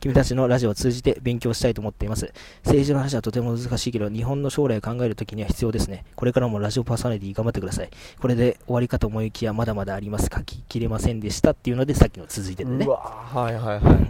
[0.00, 2.32] 君たちのラジオを通じて勉強したいと思っています。
[2.64, 6.04] 政治の話はとても難しいけど、日本の将来を考えるときには必要ですね。
[6.16, 7.90] これからもラジオパーソナリティ頑張ってください。
[8.18, 10.30] これで終わりかと思いきや、まだまだあります。
[10.34, 12.90] 書ききれませんでしたっていうので、さっきの続いてるねう。
[12.90, 14.06] わはいはいはい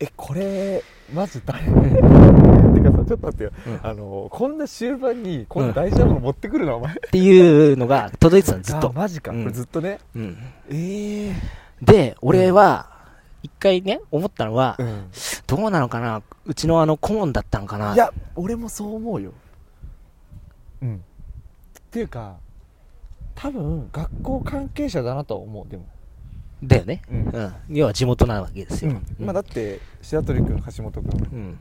[0.00, 0.82] えこれ
[1.12, 3.80] マジ大変てかさちょっと待ってよ、うん。
[3.82, 6.92] あのこんな終盤にこんな大事なもの持ってくるのお前。
[6.92, 8.90] っていうのが届いてたの、ずっと。
[8.90, 9.42] あマジか、うん。
[9.42, 9.98] これずっとね。
[10.14, 10.36] うん。
[10.70, 11.34] ええ
[11.82, 12.90] で、俺は、
[13.42, 15.10] 一回ね、思ったのは、うん。
[15.46, 16.22] どうなのかな？
[16.44, 17.94] うちのあの顧問だったのかな？
[17.94, 19.32] いや俺もそう思うよ。
[20.82, 20.96] うん。
[20.96, 21.00] っ
[21.90, 22.36] ていうか
[23.34, 25.86] 多分学校関係者だなとは思うでも
[26.62, 27.02] だよね。
[27.10, 27.54] うんうん。
[27.70, 28.92] 要は地元なわけですよ。
[29.18, 31.58] まあだって白鳥君橋本君うん。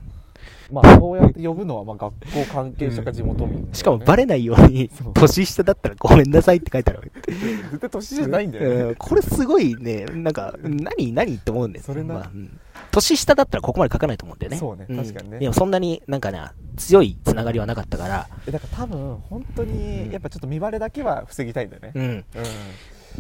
[0.71, 7.11] まあそうやって呼ぶのはまあ学校関係者か地元民だよね、しかもバレないように年下だったらごめんなさいって書いてある。
[7.27, 11.83] 絶対年じゃないんだよね、うんこれすごいね、なんか、何何って思うんだよ。
[11.85, 12.59] それなまあうん
[12.91, 14.57] 年下だったらここまで書かないと思うんだよね。
[14.57, 16.41] そうねん確かにねでもそんなになんかね、
[16.77, 22.03] 強いつながりはなかったから、えだから多分本当にやっぱちょっと見バレだけは防ぎたいんだよねうん。
[22.03, 22.23] うん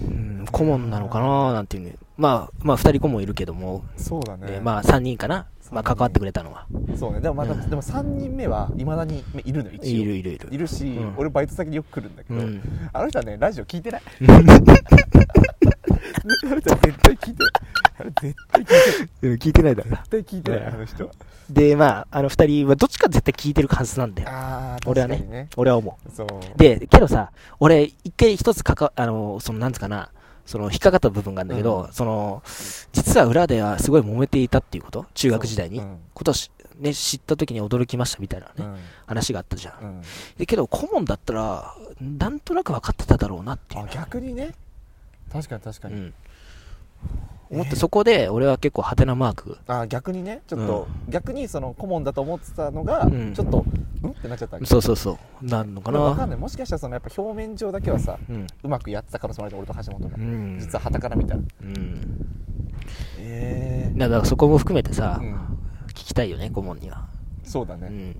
[0.01, 1.95] うん顧問なのかななんていうね。
[2.17, 5.45] まあ、まあ、二人顧問いるけども、そうだねでまあ、三人かな。
[5.71, 6.65] まあ、関わってくれたのは。
[6.97, 10.47] そうねでもまだ、うんでも3人目はいまだにいるの一応いるいるいる。
[10.51, 12.61] いるし、うん俺バイト先によく来るんだけど、うん。
[12.93, 14.31] あの人はねラジオ聞いてないあ
[16.49, 17.51] の人は絶対聞いてない
[17.99, 19.89] あれ絶対聞いてない聞いてないだろ。
[19.89, 21.11] 絶対聞いてないうんあの人は
[21.49, 24.29] で、まあ、あの二人はどっちか絶対聞いてるはずなんだよ。
[24.31, 26.29] あ俺はねね俺は思そうう。
[26.57, 30.09] で、けどさ、俺、一回一つかか、あの、その、なんつうかな、
[30.47, 32.41] その、引っかかった部分があるんだけど、うんその、
[32.93, 35.05] 実は裏ではすごい揉めていたっていうこと？
[35.13, 35.77] 中学時代に？
[35.79, 39.83] うんことし、ね、知った時に驚きましたみたいなね、うん話があったじゃん。
[39.83, 40.01] うん
[40.37, 43.95] でけど、顧問だったら、なんとなく分かってただろうなっていうあのは。
[43.95, 44.55] 逆にね
[45.31, 46.13] 確かに確かに、うん。
[47.49, 49.57] 思って、そこで、俺は結構、ハテナマーク。
[49.67, 53.65] あ逆にねちょっと、逆にその顧問だと思ってたのが、うんちょっと
[54.03, 55.45] うんってなっちゃったわけそうそうそう。
[55.45, 55.99] なるのかな。
[55.99, 58.47] まあわかんないもしかしたらそのやっぱ表面上だけはさうん。
[58.63, 60.57] うまくやってた可能性もある俺と橋本が、うん。
[60.59, 62.27] 実は旗から見たらうん。
[63.19, 65.35] えだから、そこも含めてさ、うん
[65.89, 67.07] 聞きたいよね、顧問には。
[67.43, 68.15] そうだね、うん。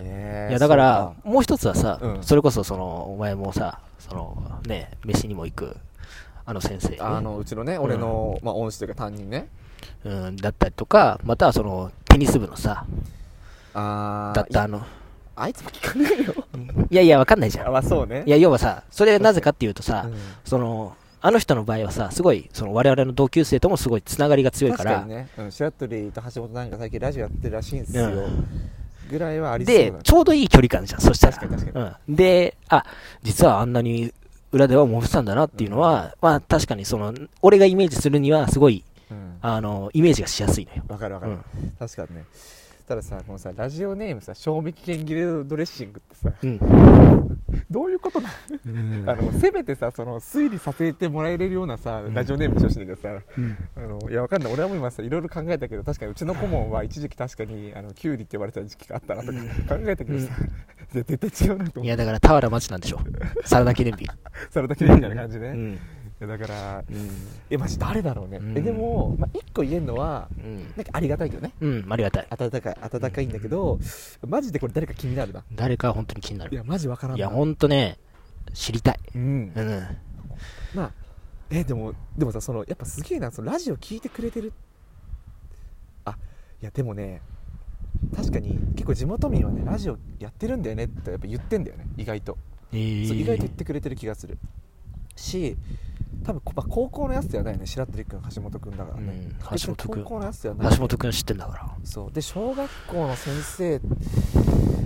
[0.00, 5.76] えーいやだから、もう一つはさ、うんそれこそそのお前もさそのね飯にも行く
[6.44, 9.48] あの先生、ね、あのうちのね俺の、まあ、恩師というか担任ね。
[10.04, 12.84] うん、だったりとかまたはそのテニス部のさ
[13.74, 14.84] あーだったあの
[15.34, 16.34] あいつも聞かないよ。
[16.90, 17.68] いやいやわかんないじゃん。
[17.68, 18.22] あまあそうね。
[18.26, 20.14] いや要はさそれはなぜかっていうとさ、うん。
[20.44, 24.96] そのあの人の場合はさすごいその我々の同級生ともすごいつながりが強いから。
[24.96, 28.46] 確かにね、うん、白鳥と橋本なんか最近ラジオやってるらしいんですよ、うん。
[29.10, 31.96] ぐらいはありそうだでちょうどいい距離感じゃんそしたら。
[32.08, 32.84] うん、であ
[33.22, 34.12] 実はあんなに
[34.52, 39.38] 裏では揉めてたんだなっていうのは、まあ確かにその俺がイメージするにはすごいうん。
[39.42, 40.84] あのイメージがしやすいのよ。
[40.88, 41.70] わかるわかる、うん。
[41.78, 42.24] 確かにね
[42.86, 46.58] たださこのさラジオネームさ賞味期限切れドレッシングってさうん。
[47.70, 48.28] どういうことな
[48.66, 49.12] の？
[49.12, 52.14] あのせめてさその推理させてもらえるようなさ、ん。
[52.14, 53.56] ラジオネームにしてほしいんだけどさうん。
[53.76, 54.52] あのいやわかんない。
[54.52, 60.32] 俺はもう今さいろいろ考えたけど確かにうちの 顧問は一時期確かにあのキュウリって呼ばれてた時期があったなとか考えたけどさ、
[60.92, 63.00] 絶対違うなと思っていやだから俵町なんでしょ。
[63.44, 64.06] サラダ記念日。
[64.50, 65.78] それだけでみたいな感じね、
[66.22, 67.10] やだからうん。
[67.50, 68.58] えマジ誰だろうね、うん。
[68.58, 70.60] えでも、まあ、一個言えるのはうん。
[70.76, 71.52] なんかありがたいよね。
[71.60, 72.26] うんありがたい。
[72.30, 73.78] 温かい温かいんだけど
[74.26, 75.44] マジでこれ誰か気になるな。
[75.54, 77.18] 誰か本当に気にないるやマジわからんな。
[77.18, 77.98] いや本当ね
[78.54, 78.98] 知りたい。
[79.14, 79.52] うん。
[79.54, 79.82] うん。
[80.74, 80.92] まあ
[81.50, 84.52] えでもでもさそのやっぱすげえなそのラジオ聞いてくれてる。
[86.04, 86.16] あ
[86.62, 87.20] いやでもね
[88.16, 92.38] 確かに結構地元民はねラジオやってるんだよねってやっぱ言ってんだよね意外と、
[92.72, 93.08] えー。
[93.08, 94.38] そう意外と言ってくれてる気がする。
[95.14, 95.56] し
[96.24, 97.66] 多分こ、まあ、高校のやつではないね。
[97.66, 99.58] 白鳥君橋本君だからね、うん。
[99.58, 100.70] 橋本君高校のやつではない。
[100.74, 101.76] 橋本君知ってんだから。
[101.84, 102.12] そう。
[102.12, 103.80] で小学校の先生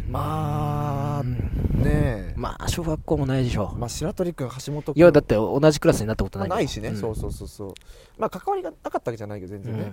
[0.08, 1.34] まあうん。
[1.82, 2.34] ねえ。
[2.36, 6.96] まあ小学校もないでしょまあ白鳥君橋本君いやだって同じクラスになったことないまあないしね、ん。
[6.96, 7.74] そうそうそうそう。
[8.18, 9.92] まあ関わりがなかったわけじゃないけど全然ね、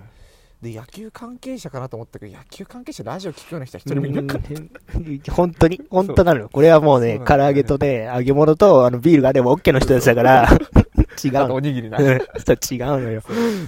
[0.62, 4.54] で野球関係者かなと思ったけど野球関係者ラジオ聞くような人は一人もいなかった。
[4.54, 5.20] うん。
[5.30, 5.80] 本当に。
[5.90, 6.48] 本当なのよ。
[6.50, 10.48] これはもうね唐揚げとね揚げ物とあのビールがあれば OK の人たちだから
[11.22, 11.52] 違う。
[11.52, 13.22] おにぎりな、違うのよ。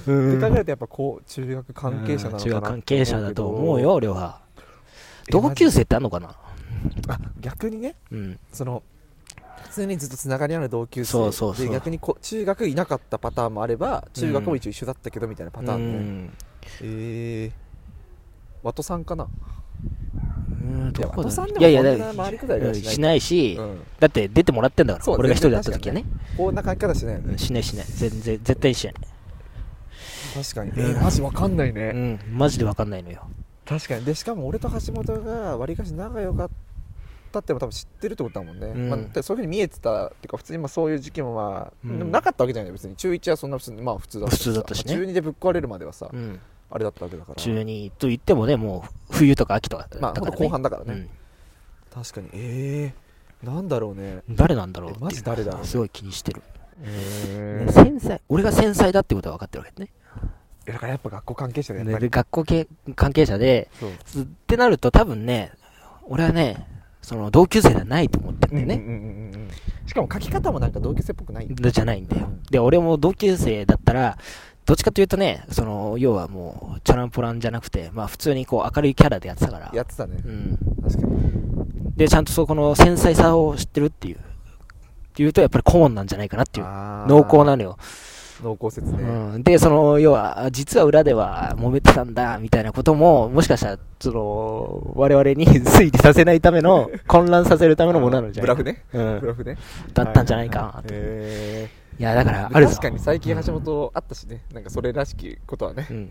[0.07, 0.41] うん。
[0.41, 4.41] 考えるとやっぱこう中学関係者なのかな中学関係者だと思うよよ俺は
[5.31, 6.37] 同級生ってあんのかな？
[7.09, 7.97] あ逆にね。
[8.11, 8.39] うん。
[8.53, 8.83] その
[9.75, 11.31] 常にずっとつながりある同級生。
[11.55, 16.33] で逆にこ中学いなかったパターンもあれば中学も一応一緒だったけどみたいなパターンで、うん。
[16.83, 17.53] ええ
[18.63, 19.29] ワトさんかな？
[20.67, 21.83] うんどこだいやいや
[22.31, 23.59] りくだりはしないし
[24.01, 26.05] だって出てもらってんだから俺が一人だった時はね。
[26.37, 27.33] こんな書き方しないよね。
[27.33, 27.87] うんしないしない。
[27.89, 28.95] 全然絶対にしない。
[30.35, 30.73] 確かに。
[30.77, 33.23] えーマジわかんないね、うんマジで分かんないのよ。
[33.65, 34.05] 確かに。
[34.05, 36.51] でしかも俺と橋本がわりかし仲良かっ
[37.33, 38.89] たってのも多分知ってるってことだもんね、うん。
[38.91, 41.99] まあ、でそういうふうに見えてたっていうか普通にまあそういう時期もまあ、うん。
[41.99, 42.97] でもなかったわけじゃない別に。
[42.97, 46.41] 中1はそんな普通にまあ普通だった普通だったし中2でぶっ壊れるまではさ、うん
[46.71, 47.37] あれだったわけだから。
[47.37, 50.31] 中2と言ってもねもう冬とか秋とかだまあね。
[50.31, 51.09] 後半だからね、うん。
[52.03, 52.29] 確かに。
[52.33, 52.95] え
[53.43, 54.23] えなんだろうね。
[54.31, 56.43] 誰なんだろうマジ誰だすごい気にしてる、
[56.83, 58.21] え繊細。
[58.29, 59.91] 俺が繊細だってことは分かってるわけね。
[60.65, 64.23] だからやっぱ学校関係者でやっぱでり、学校系関係者でそう。
[64.23, 65.53] ってなると多分ね
[66.05, 66.67] 俺はね
[67.03, 69.49] その同級生ではないと思ってるんだよね、うんうんうん
[69.87, 71.49] しかも書き方もなんか同級生っぽくない。
[71.49, 72.27] じゃないんだよ。
[72.27, 74.19] うんで俺も同級生だったら
[74.67, 79.71] どっちかというとねその要はもうチャランポランじゃなくてまあ普通にこう明るいキャラでやってたから。
[79.73, 80.17] やってたね。
[80.25, 80.59] うん。
[80.83, 81.93] 確かに。
[81.97, 84.17] でちゃんとそこの繊細さを知ってるっていう。
[84.17, 84.19] っ
[85.15, 86.67] ていうとやっぱり顧問なんじゃないかなっていう。
[86.67, 87.79] 濃厚なのよ、
[88.43, 98.63] 濃厚説ね、うん、でその要は実は裏では揉めてたんだみたいなことももしかしたらその我々に 推理させないための 混乱させるためのものなのじゃないか。
[98.63, 98.85] ブラフね。
[98.93, 99.21] うん。
[99.21, 99.57] ブラフね。
[99.95, 102.73] だったんじゃないかなと、へいやだかーらあるぞ。
[102.73, 104.43] 確かに最近橋本あったしね。
[104.53, 105.87] なんかそれらしきことはね。
[105.91, 106.11] うん。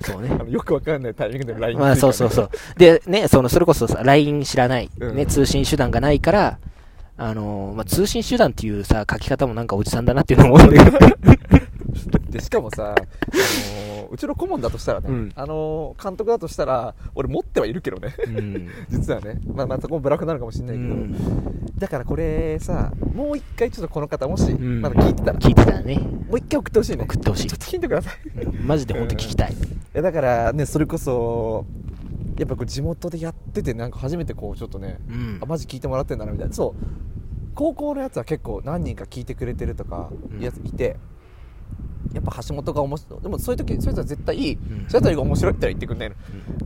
[0.00, 0.30] そうね。
[0.50, 2.50] よくわかんないタイミングで LINE まあそうそうそう。
[2.76, 5.16] で、ね、その、それこそさ、LINE 知らない、うん。
[5.16, 6.58] ね、通信手段がないから、
[7.16, 10.98] あのーまあ、通信手段っていうさ、書き方もなんかおじさんだなっていうのも思うんだけど。
[12.30, 15.32] でしかもさ、あのーうちの顧問だとしたらね、うん。
[15.34, 18.14] あのー監督だとしたら俺持ってはいるけどね。
[18.26, 18.68] うん。
[18.90, 19.40] 実はね。
[19.54, 20.94] まあまたここもブラフなのかもしれないけど、
[21.78, 24.80] だからこれさもう一回ちょっとこの方もしうん。
[24.80, 25.96] まだ聞いてたら、聞いてたらね、
[26.28, 27.04] もう一回送ってほしいね。
[27.04, 27.46] 送ってほしい。
[27.46, 28.38] ちょっとヒントください。
[28.44, 28.66] うん。
[28.66, 29.52] マジで本当聞きたい。
[29.52, 29.56] い
[29.94, 31.64] やだからねそれこそ
[32.36, 35.38] やっぱこう地元でやっててなんか初めてこうちょっとね、うん。
[35.40, 36.52] あマジ聞いてもらってんだなみたいな。
[36.54, 36.84] そう。
[37.54, 40.40] 高校のやつは結構何人か聞いてくれてるとかうん。
[40.40, 40.96] やついて、
[42.12, 43.20] やっぱ橋本が面白い。
[43.22, 46.16] でもそういう時そういう人は絶対いい、ういう人が面白いって言ってくんないの、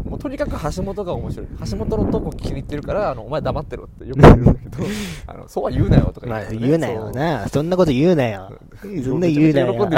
[0.05, 1.47] もうとにかく橋本が面白い。
[1.71, 4.79] 橋本のとこ気に入ってるからあのお前黙ってろってよく言うんだけど。
[5.27, 6.67] あのそうは言うなよとかまあ、言ってね。
[6.67, 7.49] 言うなよな。
[7.49, 8.53] そんなこと言うなよ。
[8.83, 9.21] そん。
[9.21, 9.91] な言うなよ。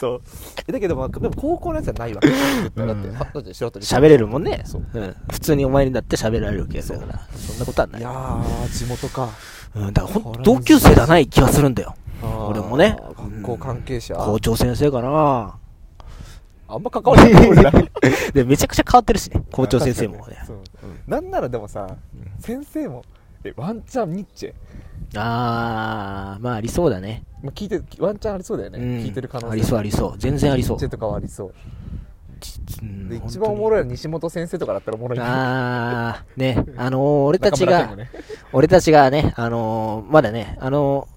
[0.00, 0.22] そう。
[0.66, 2.28] えだけど、まあ、でも高校のやつはないわけ。
[2.28, 3.86] だって、だって素人で。
[3.86, 4.62] 喋れるもんね。
[4.64, 4.86] そう。
[4.92, 5.16] うん。
[5.30, 7.28] 普通にお前にだって喋られるわけだから。
[7.36, 8.00] そんなことはない。
[8.00, 8.04] い。
[8.04, 9.30] やー地元か。
[9.74, 11.94] うん、だからほ同級生ではない気がするんだよ。
[12.22, 12.96] 俺もね。
[13.16, 15.58] 学校関係者、校長先生かな。
[16.66, 17.90] あんま関わらない
[18.32, 19.42] で、めちゃくちゃ変わってるしね。
[19.52, 20.42] 校長先生もね。
[20.46, 20.58] そう。
[21.06, 21.96] なんならでもさ、
[22.38, 23.04] 先生も
[23.44, 24.54] えワンチャンニッチェ、
[25.16, 27.24] あー、まあありそうだね。
[27.42, 28.84] まあ、聞いてワンチャンありそうだよね、うん。
[29.04, 29.52] 聞いてる可能性。
[29.52, 30.14] ありそうありそう。
[30.18, 30.76] 全然ありそう。
[30.76, 30.88] ニッチェ。
[30.88, 31.54] とかはありそう。
[32.82, 35.18] うんで一番おもろいのは西本先生とかだったらおもろい。
[35.20, 38.10] あー、ね、 あのー俺たちがね。
[38.52, 41.13] 俺たちがね、あのーまだね、あのー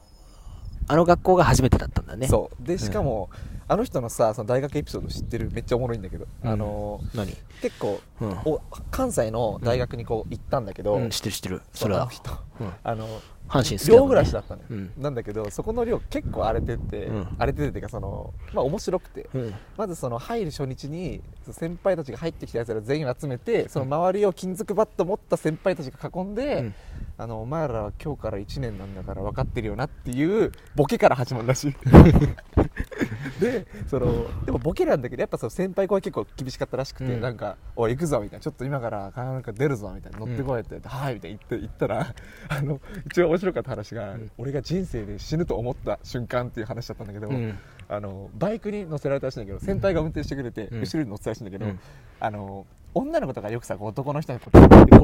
[0.87, 2.27] あの学校が初めてだったんだね。
[2.27, 2.63] そう。
[2.65, 3.29] でしかも、
[3.67, 6.49] あの人のさその大学エピソード知ってるめっちゃおもろいんだけど、うん。
[6.49, 7.35] あの何？
[7.61, 8.37] 結構、うん。
[8.45, 11.61] お関西の大学にこう行ったんだけど、うん、知ってる知ってる。
[11.73, 12.03] それは。
[12.03, 12.11] あの。
[12.11, 12.31] 人。
[12.61, 12.73] うん。
[12.83, 13.07] あの
[13.47, 14.05] 阪神好きだもんね。
[14.05, 14.91] 寮暮らしだったのよ、うん。
[14.97, 17.27] なんだけどそこの寮結構荒れてて、うん。
[17.37, 19.53] 荒れててっていうかそのまあ面白くて、うん。
[19.77, 21.21] まずその入る初日に
[21.51, 26.75] 先輩たちが入ってきたやつら全員を集めてその周りを金属バット持った先輩たちが囲んで、うん。
[27.19, 31.75] あのお前らは今日から1年なんだから分かってるよなっていうボケから始まるらしい。
[33.41, 37.21] でそのでもボケなんだけどやっぱその先輩後輩結構厳しかったらしくて、うん。
[37.21, 42.13] なんか「おい行くぞ」みたいな「ちょっと今からなんか出るぞ」みたいな「乗ってこい」って言って「はい」みたいな言って言ったら
[42.49, 44.31] あの一番面白かった話が、ん。
[44.37, 47.57] 俺が人生で死ぬと思った瞬間っていう話だったんだけど、うん。
[47.87, 50.79] あのバイクに乗せられたらしいんだけど先輩が運転してくれて、うん。
[50.81, 51.79] 後ろに乗ってたらしいんだけど、うん。
[52.19, 54.47] あの女の子とかよくさ男の人にこ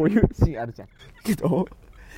[0.03, 0.87] ういうシーンあるじゃん。
[1.23, 1.67] けど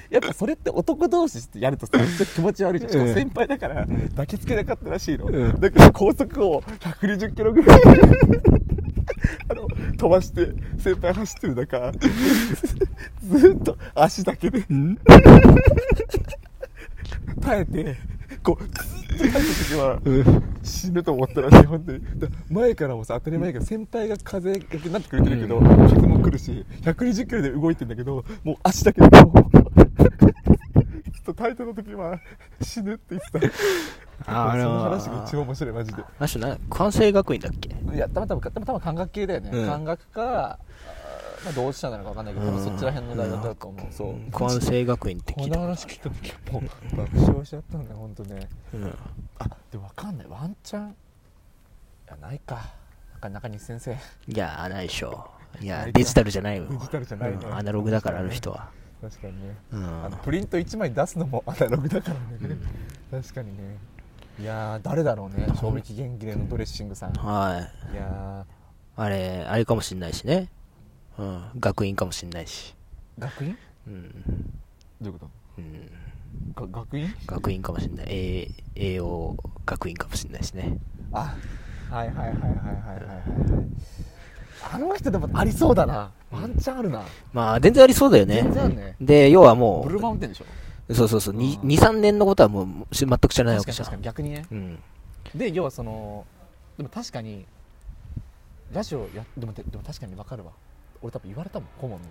[0.10, 1.94] やっぱそれって男同士ってやるとさ
[2.36, 2.92] 気持ち悪いじゃん。
[2.92, 5.60] しかも先輩だから抱きつけなかったらしいの、うん。
[5.60, 7.80] だから高速を120キロぐらい
[9.50, 11.92] あの飛ばして先輩走ってる中
[13.24, 14.66] ずっと足だけで
[17.42, 17.96] 耐えて
[18.44, 18.74] こうず
[19.16, 20.00] っと耐えた時は
[20.64, 29.65] 死ぬと思ったらしい本当にだ前からもさ当たり前だけど先輩が風がけになってくれてるけど傷も来るし120キロで動いてんだけどもう足だけでこう
[31.26, 32.20] と耐えたの時は
[32.62, 33.50] 死ぬって言って
[34.26, 34.50] た。
[34.50, 36.02] あその話が一番面白いマジで。
[36.02, 40.60] あの人な関西学院だっけいやたまたまたまたま感覚系だよね、うん感覚か
[41.46, 48.98] まあ、同志社なのか分かんないけど、多分そっちら辺の大学だと思う、そう関西学院って聞このいた話聞いた時はもう爆笑しちゃったんだよ本当ねうん
[49.38, 50.94] あでも分かんないワンチャンい
[52.08, 52.56] やないか
[53.12, 53.96] なんか中西先生い
[54.36, 55.30] やないでしょ
[55.62, 58.70] いやデジタルじゃないよデジタルじゃないねうんアナログだからある人は
[59.10, 59.56] 確かにね。
[59.72, 60.06] うん。
[60.06, 62.16] あのプリント1枚出すのもアナログだから
[62.48, 62.58] ね、
[63.12, 63.78] 確かにね。
[64.40, 67.16] いやー誰だろうね賞味期限切れのドレッシングさん。
[67.16, 67.96] いはい。
[67.96, 68.46] や
[68.98, 70.50] あれあれかもしんないしね。
[71.18, 71.44] うん。
[71.60, 72.76] 学院かもしんないし。
[73.20, 73.58] ー学院？
[73.88, 74.26] うん。
[75.02, 76.72] どういうこうん。
[76.72, 77.14] 学院？
[77.28, 78.06] 学院かもしんない。
[78.10, 80.78] 栄栄養学院かもしんないしね。
[81.14, 81.36] あ
[81.90, 83.26] はいはいはいはいはいはいはい。
[84.74, 86.12] あの人でもありそうだな
[86.42, 88.42] ワンチャンあるな、まあ全然ありそうだよね。
[88.44, 88.96] 全然あるね。
[89.02, 90.46] で要はもブルーマウンテンでしょ？
[90.90, 91.42] うそうそうそううん。
[91.42, 93.86] 23年のことはもう全く知らないわけじゃん。
[93.86, 94.46] 確かに逆にね。
[94.52, 94.80] うん。
[95.34, 96.26] で要はその
[96.78, 97.46] でも確かに
[98.72, 100.52] ラジオやでもででも確かに分かるわ。
[101.02, 102.08] 俺多分言われたもん顧問に。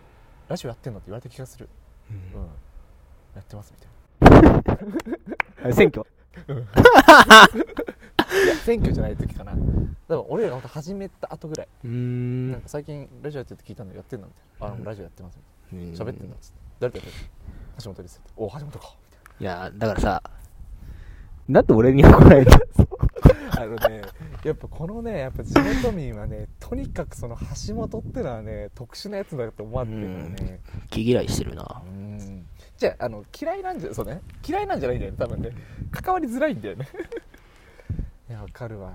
[0.48, 1.68] ラジオやってんのって言われた気がする。
[2.10, 2.40] うん。
[3.34, 4.30] やってますみ
[5.62, 6.04] たい 選挙？
[6.46, 7.48] な
[8.44, 9.52] いや選挙じゃない時かな。
[9.52, 9.62] だか
[10.08, 14.74] ら俺らが本当始めた後ぐらい、なんか最近ラジオやってて聞いたのやってんのみたいな。
[14.74, 15.38] あ、うんラジオやってます
[15.72, 16.12] みうんたいな。
[16.12, 16.58] 喋ってんのっつって。
[16.80, 17.16] 誰とやってる
[17.82, 18.32] 橋本ですって。
[18.36, 18.94] お橋本か。
[19.40, 20.22] みいやだからさ
[21.48, 22.58] なんで俺に怒られた
[23.60, 24.02] あのね
[24.44, 30.60] やっぱこのねやっぱ地元民はねとにかくその橋本ってのはね特殊なやつだと思われてるよね。
[30.90, 31.82] 気嫌いしてるな。
[31.84, 32.46] うん。
[32.76, 34.20] じゃああの嫌いなんじゃそうね。
[34.46, 35.50] 嫌いなんじゃないんだよね多分ね。
[35.90, 36.86] 関わりづらいんだよね
[38.54, 38.68] いやわ。
[38.68, 38.92] かるわ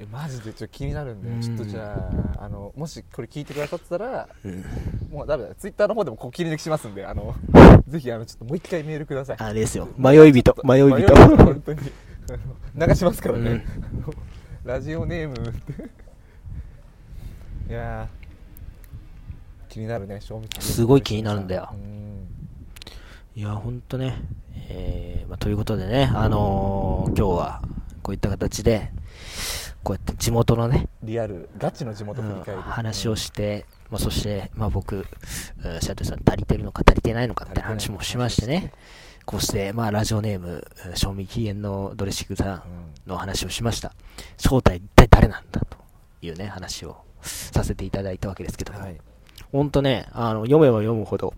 [0.00, 0.52] えマジで？
[0.52, 1.40] ちょっと気になるんでうん。
[1.40, 4.64] ちょっとじゃああのもしこれ聞いてくださってたらうん
[5.10, 5.54] もうダメだ。
[5.56, 7.34] ツイッターの方でもこう切り抜きしますんであの
[7.88, 9.36] ぜひあのちょっともう一回メールください。
[9.40, 9.88] あれですよ。
[9.96, 10.54] 迷い人。
[10.64, 10.96] 迷い人。
[10.96, 11.14] 迷い人。
[11.36, 11.80] 本当に。
[12.76, 13.64] 流しますからね、うん。
[14.64, 15.88] ラジオネームって。
[17.70, 21.70] いやー気になるね賞味すごい気になるんだよ。
[21.72, 22.28] うん。
[23.34, 24.22] いやほんとね。
[24.70, 27.62] えーまあ、ということでねあのー今日は
[28.08, 28.90] こういった形で
[29.84, 38.72] こうやって地元のね、リアルガチの地元振りうん返り、話をして、まあ、そして、まあ、僕、うんシャトルさん足りてるのか足りてないのかって話もしましてね、
[39.26, 42.62] こうして、まあ、ラジオネーム、うん賞味期限のドレッシングさん
[43.06, 43.92] の話をしました。
[44.38, 45.76] 正体一体誰なんだと
[46.22, 48.96] いうね、話をさせていただいたわけですけども、はい。
[49.52, 51.34] ほんとね、あの、読めば読むほど、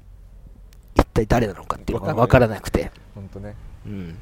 [0.94, 3.56] 一体誰なのかっていうのがわかんないわからなくて、本当ね。
[3.84, 4.16] うん。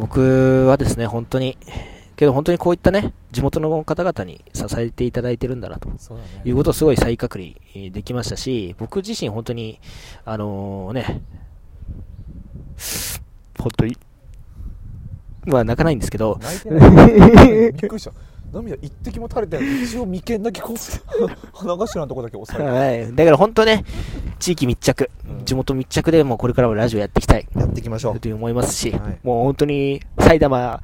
[0.00, 1.58] 僕はですね、本当に、
[2.16, 5.90] けど本当にこういったね、地元の方々に支えていただいてるんだなと。
[6.44, 9.78] いうことをすごい再確認えーできましたし、僕自身本当に、
[10.24, 11.20] あのね、
[13.58, 13.98] 本当に、
[15.44, 17.12] まあ泣かないんですけど、泣いてない。
[17.12, 18.12] びっくりした
[18.52, 19.84] 涙一滴も垂れてない。
[19.84, 20.76] 一応眉間だけこう
[21.56, 23.84] 鼻頭のとこだけ押さえはい、だから本当ね、
[24.38, 25.44] 地域密着、うん。
[25.44, 27.46] 地元密着でもうこれからもラジオやっていきたい。
[27.46, 29.18] てやっていきましょという思いますし、はい。
[29.22, 30.82] もう本当に埼玉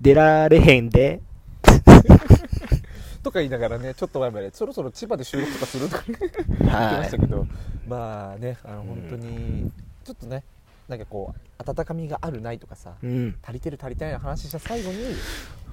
[0.00, 1.20] 出られへんで、
[3.22, 7.46] とか言いながらねちょっと前までそろそろ千葉で収録とかするとか言ってまはしたけど、
[7.88, 9.70] まあねあの本当に
[10.04, 10.44] ちょっとね
[10.88, 13.06] なんかこう温かみがあるないとかさい。
[13.06, 14.98] うん、足りてる足りてないの話した最後に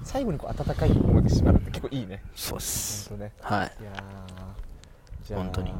[0.02, 3.08] 最後にこう温かいもので締まるって結構いいねそうっす。
[3.10, 3.72] 本当ねはい。
[3.80, 5.78] いやーじゃあ本当にも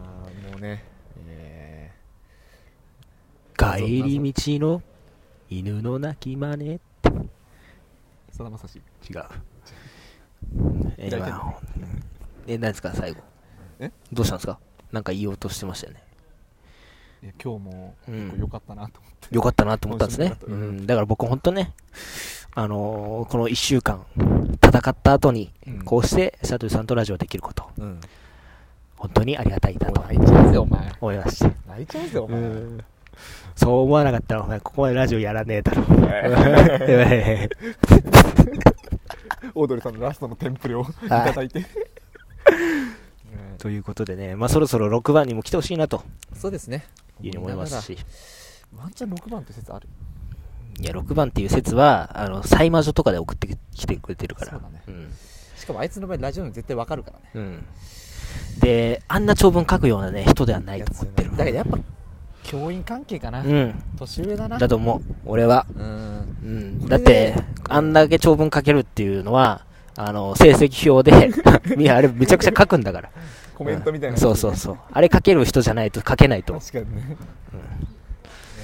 [0.59, 0.85] うね
[1.29, 1.93] え
[3.57, 4.83] 帰り道の
[5.49, 6.75] 犬の鳴き真似。
[6.75, 6.81] ー
[8.31, 8.77] さだまさし
[9.09, 9.25] 違う。
[10.99, 11.57] え、開いてんの？
[11.77, 11.89] 今、
[12.47, 13.21] え、何ですか、最後？
[13.79, 13.91] え？
[14.13, 14.59] どうしたんですか？
[14.93, 16.04] なんか言おうとしてましたよね。
[17.25, 17.95] いや今日も
[18.39, 20.35] 良かったなと思って、よかったなと思ったんですね。
[20.47, 20.81] うん。
[20.81, 21.73] ん、だから僕本当ね、
[22.55, 24.05] あのーこの1週間、
[24.63, 25.83] 戦った後に、うん。
[25.85, 27.99] こうして、シャトルさんとラジオできること、うん。
[28.99, 30.03] 本当にありがたいなと。
[30.03, 30.93] 泣いちゃうぜお前。
[31.01, 31.51] 思いました。
[31.67, 32.43] 泣いちゃうぜお前、
[33.57, 35.83] そう思わなかったら、お前、ここまでラジオやらねえだろ。
[39.55, 41.65] オードリーさんのラストのテンプレをいただいて、
[43.59, 46.03] ということでね、まあ、そろそろ6番にも来てほしいなと
[46.35, 46.87] そうですね
[47.23, 47.99] いうふうに思いますし、
[48.77, 49.89] ワンチャン6番って説ある？
[50.81, 54.53] いや、6番っていう説は、あの、サイマジョとかで送ってきてくれてるから。
[54.53, 55.13] そうだねん。
[55.57, 57.65] しかもあいつの場合ラジオに絶対わかるからねうん。
[58.61, 61.31] で、あんな長文書くようなね、人ではないと思ってる。
[61.31, 61.79] だからやっぱ
[62.43, 63.83] 教員関係かな、うん。
[63.97, 65.15] 年上だなだと思う。
[65.25, 65.67] 俺は。
[65.77, 66.87] うんうん。
[66.87, 67.35] だって、
[67.69, 69.65] あんだけ長文書けるっていうのは、
[69.97, 71.31] あの、成績表で、
[71.91, 73.11] あれめちゃくちゃ書くんだから。
[73.55, 74.21] コメントみたいな、うん。
[74.21, 74.79] そうそうそう。
[74.93, 76.55] あれ書ける人じゃないと書けないと。
[76.55, 77.17] 確かにね、
[78.59, 78.61] い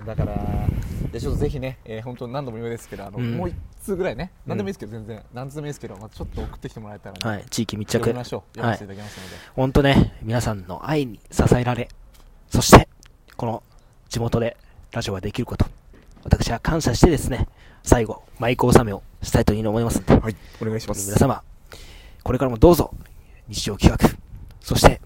[0.00, 0.68] やだから
[1.12, 3.36] でちょっとぜひね、えー、本当何度も言うですけどあの、うん。
[3.36, 4.32] もう一通ぐらいね。
[4.46, 7.38] 何でもいいですけど全然、何通でもいいですけど、まあ、ちょっと送ってきてもらえたら、ね。
[7.38, 7.92] はい、地域密着。
[7.98, 11.88] 読みましょう読はいませていただきますので、本当ね、皆さんの愛に支えられ、
[12.48, 12.88] そして、
[13.36, 13.62] この
[14.08, 14.56] 地元で
[14.92, 15.66] ラジオができること、
[16.24, 17.48] 私は感謝してですね、
[17.82, 20.36] 最後、マイク納めをしたいというふうに思いますので、はい。
[20.60, 21.42] お願いしま皆様、
[22.22, 22.94] これからもどうぞ、
[23.48, 24.18] 日常企画、
[24.60, 25.00] そして、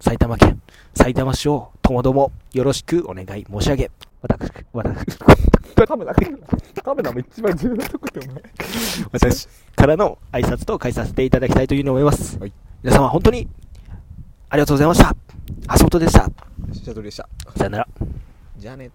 [0.00, 0.60] 埼玉県、
[0.94, 5.18] 埼玉市をともどもよろしくお願い申し上げ、私、私、
[5.86, 6.14] カメラ
[6.82, 8.42] カメラも一番重要なとこでお前
[9.12, 12.38] 私からの挨拶と返させていただきたいというふうに思います。
[12.38, 12.52] はい
[12.82, 13.48] 皆様、本当に、
[14.48, 15.14] ありがとうございました。
[15.78, 16.28] 橋本でした。
[16.72, 17.88] シャトルでしたさよなら。
[18.58, 18.90] じゃあね